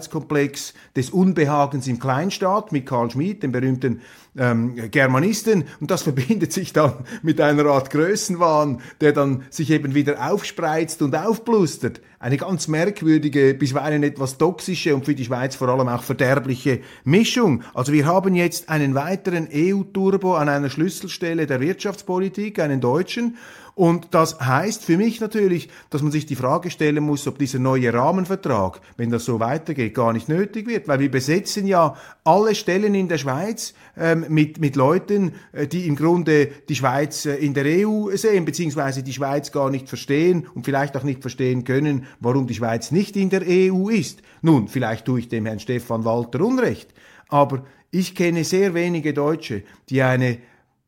Minderwertigkeitskomplex 0.01 0.75
des 0.97 1.11
Unbehagens 1.11 1.87
im 1.87 1.99
Kleinstaat 1.99 2.73
mit 2.73 2.87
Karl 2.87 3.11
Schmidt, 3.11 3.43
dem 3.43 3.53
berühmten 3.53 4.01
ähm, 4.39 4.91
Germanisten 4.91 5.65
und 5.81 5.91
das 5.91 6.03
verbindet 6.03 6.53
sich 6.53 6.73
dann 6.73 6.95
mit 7.23 7.41
einer 7.41 7.67
Art 7.67 7.91
Größenwahn, 7.91 8.81
der 9.01 9.13
dann 9.13 9.45
sich 9.51 9.71
eben 9.71 9.95
wieder 9.95 10.31
aufspreizt 10.31 11.03
und 11.03 11.17
aufblustert. 11.17 12.01
Eine 12.19 12.37
ganz 12.37 12.69
merkwürdige, 12.69 13.55
bisweilen 13.55 14.03
etwas 14.03 14.39
toxische 14.39 14.95
und 14.95 15.05
für 15.05 15.15
die 15.15 15.25
Schweiz 15.25 15.57
vor 15.57 15.69
allem 15.69 15.89
auch 15.89 16.03
verderbliche 16.03 16.81
Mischung. 17.03 17.63
Also 17.75 17.93
wir 17.93 18.07
haben 18.07 18.35
jetzt 18.35 18.69
einen 18.69 18.95
weiteren 18.95 19.49
EU-Turbo 19.53 20.35
an 20.35 20.49
einer 20.49 20.71
Schlüsselstelle 20.71 21.47
der 21.47 21.61
Wirtschaftspolitik, 21.61 22.59
einen 22.61 22.81
deutschen, 22.81 23.37
und 23.75 24.09
das 24.13 24.41
heißt 24.41 24.85
für 24.85 24.97
mich 24.97 25.21
natürlich, 25.21 25.69
dass 25.91 26.03
man 26.03 26.13
sich 26.13 26.27
die 26.27 26.37
Frage 26.37 26.71
stellen 26.71 27.05
muss, 27.05 27.27
ob 27.27 27.39
dieser 27.39 27.59
neue 27.59 27.93
Rahmenvertrag, 27.93 28.81
wenn 28.97 29.11
das 29.11 29.25
so 29.25 29.41
weitergeht, 29.41 29.95
gar 29.95 30.13
nicht 30.13 30.29
nötig 30.29 30.67
wird, 30.67 30.89
weil 30.89 31.01
wir 31.01 31.11
besetzen 31.11 31.67
ja 31.67 31.97
alle 32.25 32.55
Stellen 32.55 32.95
in 32.95 33.09
der 33.09 33.19
Schweiz 33.19 33.75
ähm, 33.97 34.27
mit, 34.29 34.61
mit 34.61 34.77
Leuten, 34.77 35.33
äh, 35.53 35.67
die 35.67 35.87
im 35.87 35.97
Grunde 35.97 36.49
die 36.69 36.75
Schweiz 36.75 37.27
äh, 37.27 37.37
in 37.37 37.55
der 37.55 37.65
EU 37.87 38.11
sehen, 38.17 38.45
beziehungsweise 38.45 39.03
die 39.03 39.13
Schweiz 39.13 39.53
gar 39.53 39.71
nicht 39.71 39.89
verstehen 39.89 40.47
und 40.55 40.65
vielleicht 40.65 40.97
auch 40.97 41.05
nicht 41.05 41.23
verstehen 41.23 41.65
können, 41.65 42.07
warum 42.21 42.47
die 42.47 42.55
Schweiz 42.55 42.91
nicht 42.91 43.17
in 43.17 43.31
der 43.31 43.43
EU 43.47 43.89
ist. 43.89 44.23
Nun, 44.43 44.69
vielleicht 44.69 45.05
tue 45.05 45.21
ich 45.21 45.29
dem 45.29 45.47
Herrn 45.47 45.61
Stefan 45.61 46.05
Walter 46.05 46.41
Unrecht, 46.41 46.93
aber 47.29 47.65
ich 47.91 48.15
kenne 48.15 48.45
sehr 48.45 48.75
wenige 48.75 49.13
Deutsche, 49.13 49.63
die 49.89 50.03
eine 50.03 50.39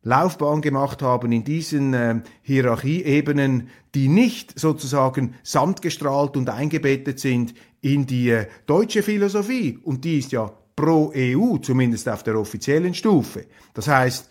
Laufbahn 0.03 0.63
gemacht 0.63 1.01
haben 1.03 1.31
in 1.31 1.45
diesen 1.45 1.95
äh, 1.95 2.21
Hierarchieebenen, 2.43 3.69
die 3.95 4.09
nicht 4.09 4.59
sozusagen 4.59 5.35
samtgestrahlt 5.45 6.37
und 6.37 6.51
eingebettet 6.51 7.21
sind 7.21 7.55
in 7.81 8.07
die 8.07 8.31
äh, 8.31 8.47
deutsche 8.67 9.03
Philosophie. 9.03 9.79
Und 9.83 10.05
die 10.05 10.19
ist 10.19 10.33
ja 10.33 10.53
pro 10.75 11.13
EU, 11.15 11.59
zumindest 11.59 12.09
auf 12.09 12.23
der 12.23 12.39
offiziellen 12.39 12.95
Stufe. 12.95 13.47
Das 13.75 13.87
heißt, 13.87 14.29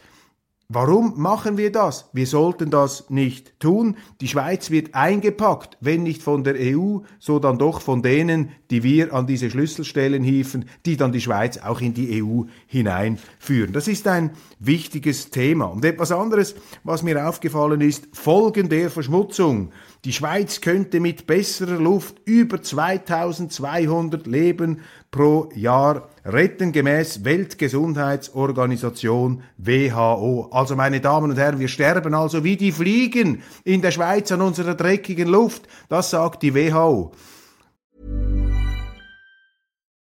Warum 0.74 1.20
machen 1.20 1.58
wir 1.58 1.70
das? 1.70 2.10
Wir 2.14 2.26
sollten 2.26 2.70
das 2.70 3.10
nicht 3.10 3.60
tun. 3.60 3.98
Die 4.22 4.30
Schweiz 4.30 4.72
wird 4.72 4.96
eingepackt, 4.96 5.76
wenn 5.82 6.04
nicht 6.04 6.24
von 6.24 6.46
der 6.46 6.56
EU, 6.58 7.00
so 7.20 7.40
dann 7.40 7.58
doch 7.58 7.82
von 7.82 8.02
denen, 8.02 8.52
die 8.70 8.82
wir 8.82 9.14
an 9.14 9.28
diese 9.28 9.50
Schlüsselstellen 9.50 10.24
hieven, 10.24 10.64
die 10.86 10.96
dann 10.96 11.12
die 11.12 11.20
Schweiz 11.20 11.58
auch 11.58 11.82
in 11.82 11.94
die 11.94 12.24
EU 12.24 12.44
hineinführen. 12.68 13.74
Das 13.74 13.90
ist 13.90 14.08
ein 14.08 14.32
wichtiges 14.60 15.30
Thema. 15.30 15.66
Und 15.66 15.84
etwas 15.84 16.14
anderes, 16.14 16.56
was 16.86 17.04
mir 17.04 17.28
aufgefallen 17.28 17.82
ist, 17.82 18.08
Folgen 18.14 18.70
der 18.70 18.90
Verschmutzung. 18.90 19.72
Die 20.04 20.14
Schweiz 20.14 20.62
könnte 20.62 21.00
mit 21.00 21.28
besserer 21.28 21.80
Luft 21.80 22.16
über 22.26 22.60
2200 22.60 24.26
Leben 24.26 24.80
pro 25.12 25.50
Jahr 25.54 26.10
retten 26.26 26.72
gemäß 26.72 27.24
Weltgesundheitsorganisation 27.24 29.44
WHO. 29.58 30.50
Also 30.52 30.76
meine 30.76 31.02
Damen 31.02 31.30
und 31.30 31.38
Herren, 31.38 31.60
wir 31.60 31.68
sterben 31.68 32.16
also 32.16 32.44
wie 32.44 32.58
die 32.58 32.72
Fliegen 32.72 33.44
in 33.64 33.84
der 33.84 33.92
Schweiz 33.92 34.32
an 34.32 34.42
unserer 34.42 34.74
dreckigen 34.74 35.28
Luft. 35.28 35.68
Das 35.88 36.10
sagt 36.10 36.42
die 36.42 36.56
WHO. 36.56 37.12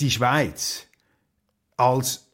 die 0.00 0.10
Schweiz 0.10 0.86
als 1.76 2.30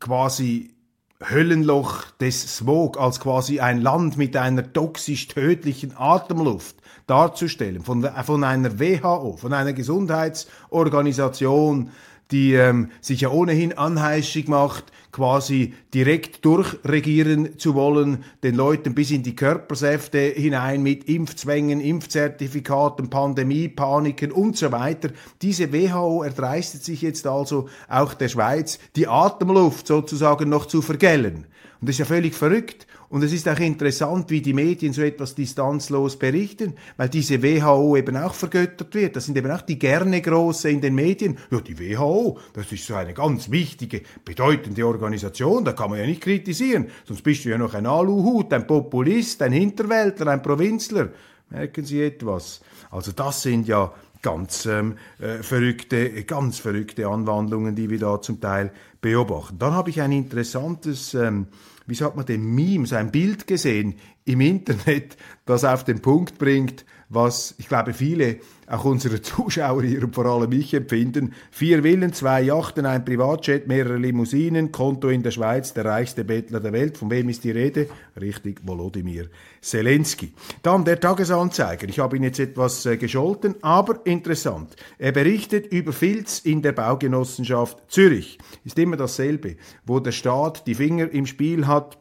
quasi 0.00 0.76
Höllenloch 1.22 2.10
des 2.20 2.56
Smog, 2.56 3.00
als 3.00 3.20
quasi 3.20 3.60
ein 3.60 3.80
Land 3.80 4.18
mit 4.18 4.36
einer 4.36 4.72
toxisch 4.72 5.28
tödlichen 5.28 5.96
Atemluft 5.96 6.76
darzustellen, 7.06 7.82
von, 7.82 8.08
von 8.24 8.44
einer 8.44 8.78
WHO, 8.78 9.36
von 9.36 9.52
einer 9.52 9.72
Gesundheitsorganisation, 9.72 11.90
die 12.30 12.54
ähm, 12.54 12.90
sich 13.00 13.20
ja 13.22 13.30
ohnehin 13.30 13.76
anheischig 13.76 14.48
macht, 14.48 14.84
quasi 15.12 15.74
direkt 15.94 16.44
durchregieren 16.44 17.58
zu 17.58 17.74
wollen, 17.74 18.24
den 18.42 18.54
Leuten 18.54 18.94
bis 18.94 19.10
in 19.10 19.22
die 19.22 19.36
Körpersäfte 19.36 20.18
hinein 20.18 20.82
mit 20.82 21.08
Impfzwängen, 21.08 21.80
Impfzertifikaten, 21.80 23.08
Pandemiepaniken 23.08 24.32
und 24.32 24.56
so 24.56 24.72
weiter. 24.72 25.10
Diese 25.40 25.72
WHO 25.72 26.22
erdreistet 26.22 26.84
sich 26.84 27.02
jetzt 27.02 27.26
also 27.26 27.68
auch 27.88 28.14
der 28.14 28.28
Schweiz, 28.28 28.78
die 28.96 29.06
Atemluft 29.06 29.86
sozusagen 29.86 30.50
noch 30.50 30.66
zu 30.66 30.82
vergällen. 30.82 31.46
Und 31.80 31.88
das 31.88 31.94
ist 31.94 32.00
ja 32.00 32.04
völlig 32.04 32.34
verrückt. 32.34 32.86
Und 33.08 33.22
es 33.22 33.32
ist 33.32 33.48
auch 33.48 33.58
interessant, 33.58 34.30
wie 34.30 34.40
die 34.40 34.52
Medien 34.52 34.92
so 34.92 35.02
etwas 35.02 35.34
distanzlos 35.34 36.18
berichten, 36.18 36.74
weil 36.96 37.08
diese 37.08 37.42
WHO 37.42 37.96
eben 37.96 38.16
auch 38.16 38.34
vergöttert 38.34 38.94
wird. 38.94 39.16
Das 39.16 39.26
sind 39.26 39.38
eben 39.38 39.50
auch 39.50 39.62
die 39.62 39.78
gerne 39.78 40.20
Große 40.20 40.70
in 40.70 40.80
den 40.80 40.94
Medien. 40.94 41.38
Ja, 41.50 41.60
die 41.60 41.78
WHO, 41.78 42.38
das 42.52 42.70
ist 42.72 42.86
so 42.86 42.94
eine 42.94 43.14
ganz 43.14 43.50
wichtige, 43.50 44.02
bedeutende 44.24 44.86
Organisation, 44.86 45.64
da 45.64 45.72
kann 45.72 45.90
man 45.90 46.00
ja 46.00 46.06
nicht 46.06 46.22
kritisieren. 46.22 46.88
Sonst 47.04 47.22
bist 47.22 47.44
du 47.44 47.50
ja 47.50 47.58
noch 47.58 47.74
ein 47.74 47.86
Aluhut, 47.86 48.52
ein 48.52 48.66
Populist, 48.66 49.40
ein 49.42 49.52
Hinterwäldler, 49.52 50.28
ein 50.28 50.42
Provinzler. 50.42 51.10
Merken 51.50 51.84
Sie 51.84 52.02
etwas? 52.02 52.60
Also 52.90 53.12
das 53.12 53.42
sind 53.42 53.68
ja 53.68 53.92
ganz 54.22 54.66
ähm, 54.66 54.96
äh, 55.20 55.42
verrückte, 55.42 56.24
ganz 56.24 56.58
verrückte 56.58 57.06
Anwandlungen, 57.06 57.76
die 57.76 57.88
wir 57.90 57.98
da 58.00 58.20
zum 58.20 58.40
Teil 58.40 58.72
beobachten. 59.00 59.58
Dann 59.58 59.72
habe 59.72 59.90
ich 59.90 60.00
ein 60.00 60.10
interessantes, 60.10 61.14
ähm, 61.14 61.46
wie 61.86 61.94
sagt 61.94 62.16
man, 62.16 62.26
den 62.26 62.44
Meme, 62.54 62.86
so 62.86 62.96
ein 62.96 63.10
Bild 63.12 63.46
gesehen 63.46 63.94
im 64.24 64.40
Internet, 64.40 65.16
das 65.44 65.64
auf 65.64 65.84
den 65.84 66.00
Punkt 66.00 66.38
bringt, 66.38 66.84
was 67.08 67.54
ich 67.58 67.68
glaube 67.68 67.92
viele, 67.92 68.38
auch 68.66 68.84
unsere 68.84 69.22
Zuschauer 69.22 69.82
hier 69.82 70.02
und 70.02 70.14
vor 70.14 70.26
allem 70.26 70.50
ich 70.52 70.74
empfinden. 70.74 71.34
Vier 71.50 71.82
Villen, 71.82 72.12
zwei 72.12 72.42
Yachten, 72.42 72.86
ein 72.86 73.04
Privatjet, 73.04 73.68
mehrere 73.68 73.96
Limousinen, 73.96 74.72
Konto 74.72 75.08
in 75.08 75.22
der 75.22 75.30
Schweiz, 75.30 75.72
der 75.72 75.84
reichste 75.84 76.24
Bettler 76.24 76.60
der 76.60 76.72
Welt. 76.72 76.98
Von 76.98 77.10
wem 77.10 77.28
ist 77.28 77.44
die 77.44 77.52
Rede? 77.52 77.88
Richtig, 78.20 78.60
Volodymyr 78.64 79.28
Zelensky. 79.60 80.32
Dann 80.62 80.84
der 80.84 81.00
Tagesanzeiger. 81.00 81.88
Ich 81.88 81.98
habe 81.98 82.16
ihn 82.16 82.22
jetzt 82.22 82.40
etwas 82.40 82.86
äh, 82.86 82.96
gescholten, 82.96 83.56
aber 83.62 84.00
interessant. 84.04 84.76
Er 84.98 85.12
berichtet 85.12 85.66
über 85.72 85.92
Filz 85.92 86.40
in 86.40 86.62
der 86.62 86.72
Baugenossenschaft 86.72 87.90
Zürich. 87.90 88.38
Ist 88.64 88.78
immer 88.78 88.96
dasselbe, 88.96 89.56
wo 89.84 90.00
der 90.00 90.12
Staat 90.12 90.66
die 90.66 90.74
Finger 90.74 91.10
im 91.10 91.26
Spiel 91.26 91.66
hat 91.66 91.98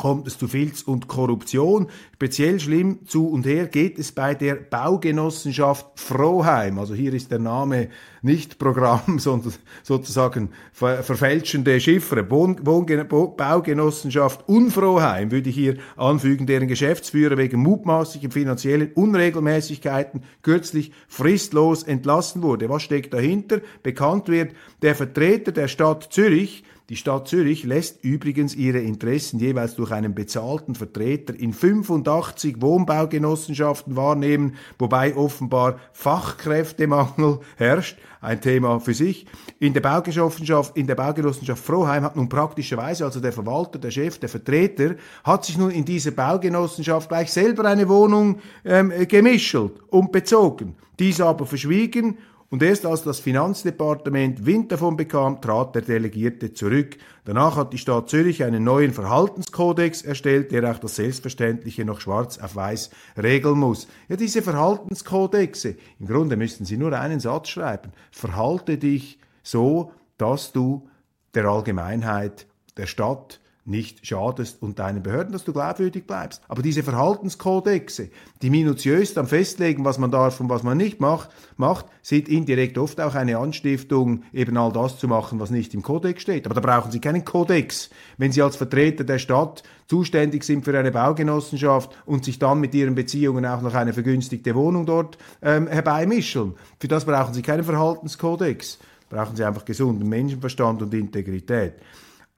kommt 0.00 0.26
es 0.26 0.36
zu 0.38 0.48
Filz 0.48 0.80
und 0.80 1.08
Korruption. 1.08 1.88
Speziell 2.14 2.58
schlimm 2.58 3.06
zu 3.06 3.28
und 3.28 3.44
her 3.44 3.66
geht 3.66 3.98
es 3.98 4.12
bei 4.12 4.34
der 4.34 4.54
Baugenossenschaft 4.54 6.00
Froheim. 6.00 6.78
Also 6.78 6.94
hier 6.94 7.12
ist 7.12 7.30
der 7.30 7.38
Name 7.38 7.90
nicht 8.22 8.58
Programm, 8.58 9.18
sondern 9.22 9.52
sozusagen 9.82 10.52
ver 10.72 11.02
verfälschende 11.02 11.78
Chiffre. 11.80 12.24
Baugenossenschaft 12.24 14.48
Unfroheim 14.48 15.32
würde 15.32 15.50
ich 15.50 15.56
hier 15.56 15.76
anfügen, 15.98 16.46
deren 16.46 16.68
Geschäftsführer 16.68 17.36
wegen 17.36 17.60
mutmaßlichen 17.60 18.30
finanziellen 18.30 18.92
Unregelmäßigkeiten 18.94 20.22
kürzlich 20.40 20.92
fristlos 21.08 21.82
entlassen 21.82 22.42
wurde. 22.42 22.70
Was 22.70 22.84
steckt 22.84 23.12
dahinter? 23.12 23.60
Bekannt 23.82 24.28
wird, 24.28 24.52
der 24.80 24.94
Vertreter 24.94 25.52
der 25.52 25.68
Stadt 25.68 26.08
Zürich 26.10 26.64
die 26.90 26.96
Stadt 26.96 27.28
Zürich 27.28 27.62
lässt 27.62 28.02
übrigens 28.02 28.56
ihre 28.56 28.80
Interessen 28.80 29.38
jeweils 29.38 29.76
durch 29.76 29.92
einen 29.92 30.12
bezahlten 30.12 30.74
Vertreter 30.74 31.32
in 31.38 31.52
85 31.52 32.60
Wohnbaugenossenschaften 32.60 33.94
wahrnehmen, 33.94 34.56
wobei 34.76 35.14
offenbar 35.14 35.78
Fachkräftemangel 35.92 37.38
herrscht. 37.56 37.96
Ein 38.20 38.40
Thema 38.40 38.80
für 38.80 38.92
sich. 38.92 39.24
In 39.60 39.72
der 39.72 39.82
Baugenossenschaft, 39.82 40.76
in 40.76 40.88
der 40.88 40.96
Baugenossenschaft 40.96 41.64
Froheim 41.64 42.02
hat 42.02 42.16
nun 42.16 42.28
praktischerweise, 42.28 43.04
also 43.04 43.20
der 43.20 43.32
Verwalter, 43.32 43.78
der 43.78 43.92
Chef, 43.92 44.18
der 44.18 44.28
Vertreter, 44.28 44.96
hat 45.22 45.44
sich 45.44 45.56
nun 45.56 45.70
in 45.70 45.84
dieser 45.84 46.10
Baugenossenschaft 46.10 47.08
gleich 47.08 47.30
selber 47.32 47.66
eine 47.66 47.88
Wohnung 47.88 48.40
ähm, 48.64 48.92
gemischelt 49.06 49.74
und 49.90 50.10
bezogen. 50.10 50.74
Dies 50.98 51.20
aber 51.20 51.46
verschwiegen 51.46 52.18
und 52.50 52.64
erst 52.64 52.84
als 52.84 53.04
das 53.04 53.20
Finanzdepartement 53.20 54.44
Wind 54.44 54.72
davon 54.72 54.96
bekam, 54.96 55.40
trat 55.40 55.74
der 55.76 55.82
Delegierte 55.82 56.52
zurück. 56.52 56.96
Danach 57.24 57.56
hat 57.56 57.72
die 57.72 57.78
Stadt 57.78 58.10
Zürich 58.10 58.42
einen 58.42 58.64
neuen 58.64 58.92
Verhaltenskodex 58.92 60.02
erstellt, 60.02 60.50
der 60.50 60.68
auch 60.68 60.78
das 60.78 60.96
Selbstverständliche 60.96 61.84
noch 61.84 62.00
schwarz 62.00 62.38
auf 62.38 62.56
weiß 62.56 62.90
regeln 63.22 63.58
muss. 63.58 63.86
Ja, 64.08 64.16
diese 64.16 64.42
Verhaltenskodexe, 64.42 65.76
im 66.00 66.06
Grunde 66.06 66.36
müssten 66.36 66.64
Sie 66.64 66.76
nur 66.76 66.92
einen 66.92 67.20
Satz 67.20 67.48
schreiben. 67.50 67.92
Verhalte 68.10 68.78
dich 68.78 69.20
so, 69.44 69.92
dass 70.18 70.52
du 70.52 70.88
der 71.34 71.44
Allgemeinheit, 71.44 72.46
der 72.76 72.86
Stadt, 72.86 73.40
nicht 73.70 74.06
schadest 74.06 74.60
und 74.60 74.78
deinen 74.78 75.02
Behörden, 75.02 75.32
dass 75.32 75.44
du 75.44 75.52
glaubwürdig 75.52 76.06
bleibst. 76.06 76.42
Aber 76.48 76.60
diese 76.60 76.82
Verhaltenskodexe, 76.82 78.10
die 78.42 78.50
minutiös 78.50 79.14
dann 79.14 79.26
festlegen, 79.26 79.84
was 79.84 79.98
man 79.98 80.10
darf 80.10 80.40
und 80.40 80.48
was 80.48 80.62
man 80.62 80.76
nicht 80.76 81.00
macht, 81.00 81.30
macht, 81.56 81.86
sind 82.02 82.28
indirekt 82.28 82.76
oft 82.76 83.00
auch 83.00 83.14
eine 83.14 83.38
Anstiftung, 83.38 84.24
eben 84.32 84.56
all 84.56 84.72
das 84.72 84.98
zu 84.98 85.08
machen, 85.08 85.40
was 85.40 85.50
nicht 85.50 85.72
im 85.72 85.82
Kodex 85.82 86.22
steht. 86.22 86.46
Aber 86.46 86.54
da 86.54 86.60
brauchen 86.60 86.90
Sie 86.90 87.00
keinen 87.00 87.24
Kodex. 87.24 87.90
Wenn 88.18 88.32
Sie 88.32 88.42
als 88.42 88.56
Vertreter 88.56 89.04
der 89.04 89.18
Stadt 89.18 89.62
zuständig 89.86 90.44
sind 90.44 90.64
für 90.64 90.78
eine 90.78 90.90
Baugenossenschaft 90.90 91.96
und 92.06 92.24
sich 92.24 92.38
dann 92.38 92.60
mit 92.60 92.74
Ihren 92.74 92.94
Beziehungen 92.94 93.46
auch 93.46 93.62
noch 93.62 93.74
eine 93.74 93.92
vergünstigte 93.92 94.54
Wohnung 94.54 94.86
dort 94.86 95.16
ähm, 95.42 95.66
herbeimischeln, 95.68 96.54
für 96.78 96.88
das 96.88 97.04
brauchen 97.04 97.34
Sie 97.34 97.42
keinen 97.42 97.64
Verhaltenskodex. 97.64 98.78
Brauchen 99.08 99.34
Sie 99.34 99.44
einfach 99.44 99.64
gesunden 99.64 100.08
Menschenverstand 100.08 100.82
und 100.82 100.94
Integrität. 100.94 101.74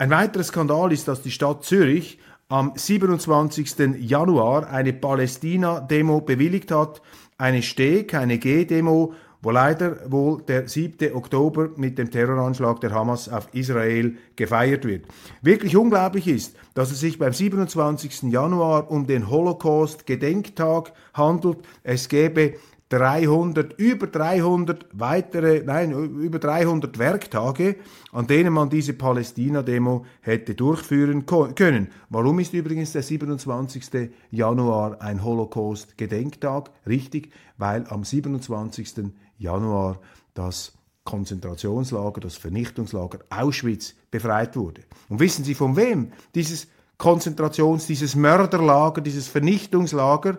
Ein 0.02 0.10
weiterer 0.10 0.42
Skandal 0.42 0.90
ist, 0.90 1.06
dass 1.06 1.22
die 1.22 1.30
Stadt 1.30 1.62
Zürich 1.62 2.18
am 2.48 2.72
27. 2.74 4.00
Januar 4.00 4.68
eine 4.68 4.92
Palästina-Demo 4.92 6.22
bewilligt 6.22 6.72
hat, 6.72 7.00
eine 7.38 7.62
Steg, 7.62 8.12
eine 8.12 8.38
G-Demo, 8.38 9.14
wo 9.42 9.50
leider 9.52 10.10
wohl 10.10 10.42
der 10.42 10.66
7. 10.66 11.14
Oktober 11.14 11.70
mit 11.76 11.98
dem 11.98 12.10
Terroranschlag 12.10 12.80
der 12.80 12.90
Hamas 12.90 13.28
auf 13.28 13.46
Israel 13.52 14.16
gefeiert 14.34 14.84
wird. 14.84 15.06
Wirklich 15.40 15.76
unglaublich 15.76 16.26
ist, 16.26 16.56
dass 16.74 16.90
es 16.90 16.98
sich 16.98 17.20
beim 17.20 17.32
27. 17.32 18.22
Januar 18.24 18.90
um 18.90 19.06
den 19.06 19.30
Holocaust-Gedenktag 19.30 20.94
handelt. 21.14 21.58
Es 21.84 22.08
gäbe 22.08 22.54
300, 22.92 23.78
über 23.78 24.06
300 24.06 24.86
weitere, 24.92 25.62
nein, 25.64 25.92
über 25.92 26.38
300 26.38 26.98
Werktage, 26.98 27.76
an 28.12 28.26
denen 28.26 28.52
man 28.52 28.68
diese 28.68 28.92
Palästina-Demo 28.92 30.04
hätte 30.20 30.54
durchführen 30.54 31.24
können. 31.24 31.88
Warum 32.10 32.38
ist 32.38 32.52
übrigens 32.52 32.92
der 32.92 33.02
27. 33.02 34.10
Januar 34.30 35.00
ein 35.00 35.24
Holocaust-Gedenktag? 35.24 36.70
Richtig, 36.86 37.32
weil 37.56 37.86
am 37.88 38.04
27. 38.04 39.06
Januar 39.38 39.98
das 40.34 40.74
Konzentrationslager, 41.04 42.20
das 42.20 42.36
Vernichtungslager 42.36 43.20
Auschwitz 43.30 43.94
befreit 44.10 44.54
wurde. 44.54 44.82
Und 45.08 45.18
wissen 45.18 45.44
Sie 45.44 45.54
von 45.54 45.76
wem 45.76 46.12
dieses 46.34 46.68
Konzentrations-, 46.98 47.86
dieses 47.86 48.14
Mörderlager, 48.16 49.00
dieses 49.00 49.28
Vernichtungslager 49.28 50.36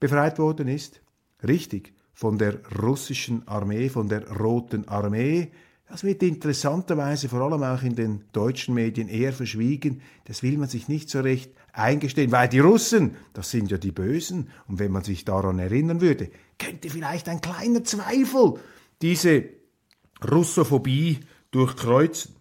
befreit 0.00 0.40
worden 0.40 0.66
ist? 0.66 1.00
Richtig, 1.46 1.92
von 2.12 2.38
der 2.38 2.60
russischen 2.82 3.46
Armee, 3.48 3.88
von 3.88 4.08
der 4.08 4.30
Roten 4.30 4.86
Armee. 4.88 5.50
Das 5.88 6.04
wird 6.04 6.22
interessanterweise 6.22 7.28
vor 7.28 7.40
allem 7.40 7.64
auch 7.64 7.82
in 7.82 7.96
den 7.96 8.24
deutschen 8.32 8.74
Medien 8.74 9.08
eher 9.08 9.32
verschwiegen. 9.32 10.02
Das 10.26 10.42
will 10.42 10.56
man 10.56 10.68
sich 10.68 10.86
nicht 10.86 11.10
so 11.10 11.20
recht 11.20 11.50
eingestehen, 11.72 12.30
weil 12.30 12.48
die 12.48 12.60
Russen, 12.60 13.16
das 13.32 13.50
sind 13.50 13.70
ja 13.70 13.78
die 13.78 13.90
Bösen. 13.90 14.50
Und 14.68 14.78
wenn 14.78 14.92
man 14.92 15.02
sich 15.02 15.24
daran 15.24 15.58
erinnern 15.58 16.00
würde, 16.00 16.30
könnte 16.58 16.90
vielleicht 16.90 17.28
ein 17.28 17.40
kleiner 17.40 17.82
Zweifel 17.82 18.54
diese 19.02 19.44
Russophobie 20.30 21.20
durchkreuzen. 21.50 22.36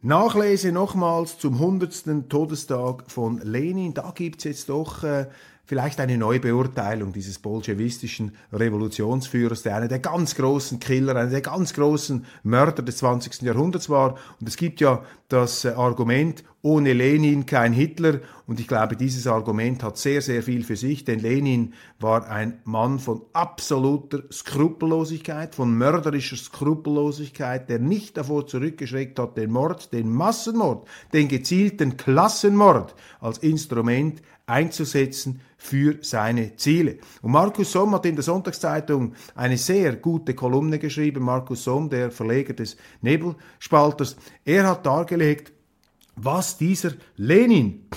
Nachlese 0.00 0.70
nochmals 0.70 1.38
zum 1.38 1.54
100. 1.54 2.28
Todestag 2.28 3.10
von 3.10 3.40
Lenin. 3.42 3.94
Da 3.94 4.12
gibt 4.14 4.38
es 4.38 4.44
jetzt 4.44 4.68
doch 4.68 5.02
äh, 5.02 5.26
vielleicht 5.68 6.00
eine 6.00 6.16
Neubeurteilung 6.16 7.12
dieses 7.12 7.38
bolschewistischen 7.38 8.32
Revolutionsführers, 8.54 9.62
der 9.62 9.76
einer 9.76 9.88
der 9.88 9.98
ganz 9.98 10.34
großen 10.34 10.80
Killer, 10.80 11.14
einer 11.14 11.28
der 11.28 11.42
ganz 11.42 11.74
großen 11.74 12.24
Mörder 12.42 12.82
des 12.82 12.96
20. 12.96 13.42
Jahrhunderts 13.42 13.90
war. 13.90 14.16
Und 14.40 14.48
es 14.48 14.56
gibt 14.56 14.80
ja 14.80 15.04
das 15.28 15.66
äh, 15.66 15.68
Argument, 15.68 16.42
ohne 16.62 16.94
Lenin 16.94 17.44
kein 17.44 17.74
Hitler. 17.74 18.20
Und 18.46 18.60
ich 18.60 18.66
glaube, 18.66 18.96
dieses 18.96 19.26
Argument 19.26 19.82
hat 19.82 19.98
sehr, 19.98 20.22
sehr 20.22 20.42
viel 20.42 20.64
für 20.64 20.76
sich, 20.76 21.04
denn 21.04 21.20
Lenin 21.20 21.74
war 22.00 22.26
ein 22.30 22.60
Mann 22.64 22.98
von 22.98 23.20
absoluter 23.34 24.22
Skrupellosigkeit, 24.32 25.54
von 25.54 25.76
mörderischer 25.76 26.36
Skrupellosigkeit, 26.36 27.68
der 27.68 27.78
nicht 27.78 28.16
davor 28.16 28.46
zurückgeschreckt 28.46 29.18
hat, 29.18 29.36
den 29.36 29.50
Mord, 29.50 29.92
den 29.92 30.10
Massenmord, 30.10 30.88
den 31.12 31.28
gezielten 31.28 31.98
Klassenmord 31.98 32.94
als 33.20 33.36
Instrument 33.36 34.22
einzusetzen 34.48 35.40
für 35.56 35.98
seine 36.02 36.56
Ziele. 36.56 36.98
Und 37.22 37.32
Markus 37.32 37.72
Somm 37.72 37.94
hat 37.94 38.06
in 38.06 38.14
der 38.14 38.24
Sonntagszeitung 38.24 39.14
eine 39.34 39.58
sehr 39.58 39.96
gute 39.96 40.34
Kolumne 40.34 40.78
geschrieben, 40.78 41.24
Markus 41.24 41.64
Somm, 41.64 41.90
der 41.90 42.10
Verleger 42.10 42.54
des 42.54 42.76
Nebelspalters. 43.02 44.16
Er 44.44 44.68
hat 44.68 44.86
dargelegt, 44.86 45.52
was 46.16 46.56
dieser 46.56 46.92
Lenin 47.16 47.88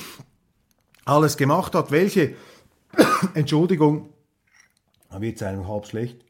alles 1.05 1.37
gemacht 1.37 1.75
hat, 1.75 1.91
welche, 1.91 2.35
Entschuldigung, 3.33 4.09
da 5.09 5.21
wird 5.21 5.37
es 5.37 5.43
einem 5.43 5.67
halb 5.67 5.85
schlecht, 5.87 6.23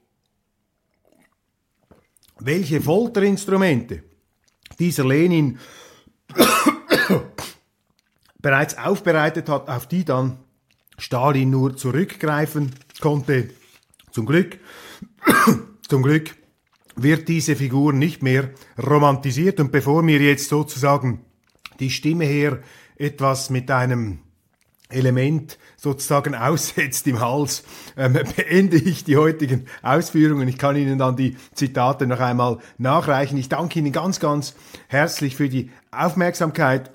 welche 2.39 2.81
Folterinstrumente 2.81 4.03
dieser 4.79 5.05
Lenin 5.05 5.60
bereits 8.41 8.77
aufbereitet 8.77 9.49
hat, 9.49 9.69
auf 9.69 9.88
die 9.88 10.06
dann 10.06 10.38
Stalin 10.97 11.49
nur 11.49 11.75
zurückgreifen 11.75 12.71
konnte. 12.99 13.49
Zum 14.12 14.25
Glück, 14.25 14.60
zum 15.88 16.04
Glück 16.04 16.36
wird 16.95 17.27
diese 17.27 17.56
Figur 17.56 17.93
nicht 17.93 18.21
mehr 18.21 18.51
romantisiert 18.82 19.60
und 19.60 19.71
bevor 19.71 20.04
mir 20.04 20.19
jetzt 20.19 20.49
sozusagen 20.49 21.25
die 21.80 21.89
Stimme 21.89 22.25
her 22.25 22.60
etwas 22.97 23.49
mit 23.49 23.71
einem 23.71 24.19
Element 24.89 25.58
sozusagen 25.77 26.36
aussetzt 26.36 27.08
im 27.08 27.19
Hals, 27.19 27.63
ähm, 27.97 28.13
beende 28.36 28.77
ich 28.77 29.04
die 29.04 29.17
heutigen 29.17 29.65
Ausführungen. 29.82 30.47
Ich 30.47 30.58
kann 30.58 30.75
Ihnen 30.75 30.99
dann 30.99 31.15
die 31.15 31.38
Zitate 31.54 32.06
noch 32.06 32.19
einmal 32.19 32.60
nachreichen. 32.77 33.38
Ich 33.38 33.49
danke 33.49 33.80
Ihnen 33.80 33.91
ganz, 33.91 34.19
ganz 34.19 34.56
herzlich 34.88 35.36
für 35.36 35.49
die 35.49 35.71
Aufmerksamkeit 35.91 36.91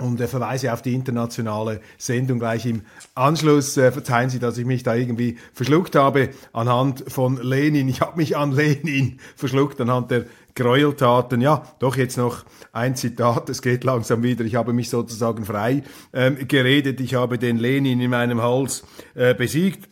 und 0.00 0.20
äh, 0.20 0.26
verweise 0.28 0.72
auf 0.72 0.82
die 0.82 0.94
internationale 0.94 1.80
Sendung 1.98 2.38
gleich 2.38 2.66
im 2.66 2.82
Anschluss. 3.14 3.76
Äh, 3.76 3.92
verzeihen 3.92 4.30
Sie, 4.30 4.38
dass 4.38 4.58
ich 4.58 4.66
mich 4.66 4.82
da 4.82 4.94
irgendwie 4.94 5.38
verschluckt 5.52 5.96
habe 5.96 6.30
anhand 6.52 7.04
von 7.08 7.40
Lenin. 7.42 7.88
Ich 7.88 8.00
habe 8.00 8.16
mich 8.16 8.36
an 8.36 8.52
Lenin 8.52 9.18
verschluckt 9.36 9.80
anhand 9.80 10.10
der 10.10 10.24
Gräueltaten. 10.54 11.40
Ja, 11.40 11.64
doch 11.78 11.96
jetzt 11.96 12.16
noch 12.16 12.44
ein 12.72 12.96
Zitat. 12.96 13.48
Es 13.48 13.62
geht 13.62 13.84
langsam 13.84 14.22
wieder. 14.22 14.44
Ich 14.44 14.54
habe 14.54 14.72
mich 14.72 14.90
sozusagen 14.90 15.44
frei 15.44 15.82
ähm, 16.12 16.48
geredet. 16.48 17.00
Ich 17.00 17.14
habe 17.14 17.38
den 17.38 17.58
Lenin 17.58 18.00
in 18.00 18.10
meinem 18.10 18.42
Hals 18.42 18.84
äh, 19.14 19.34
besiegt. 19.34 19.88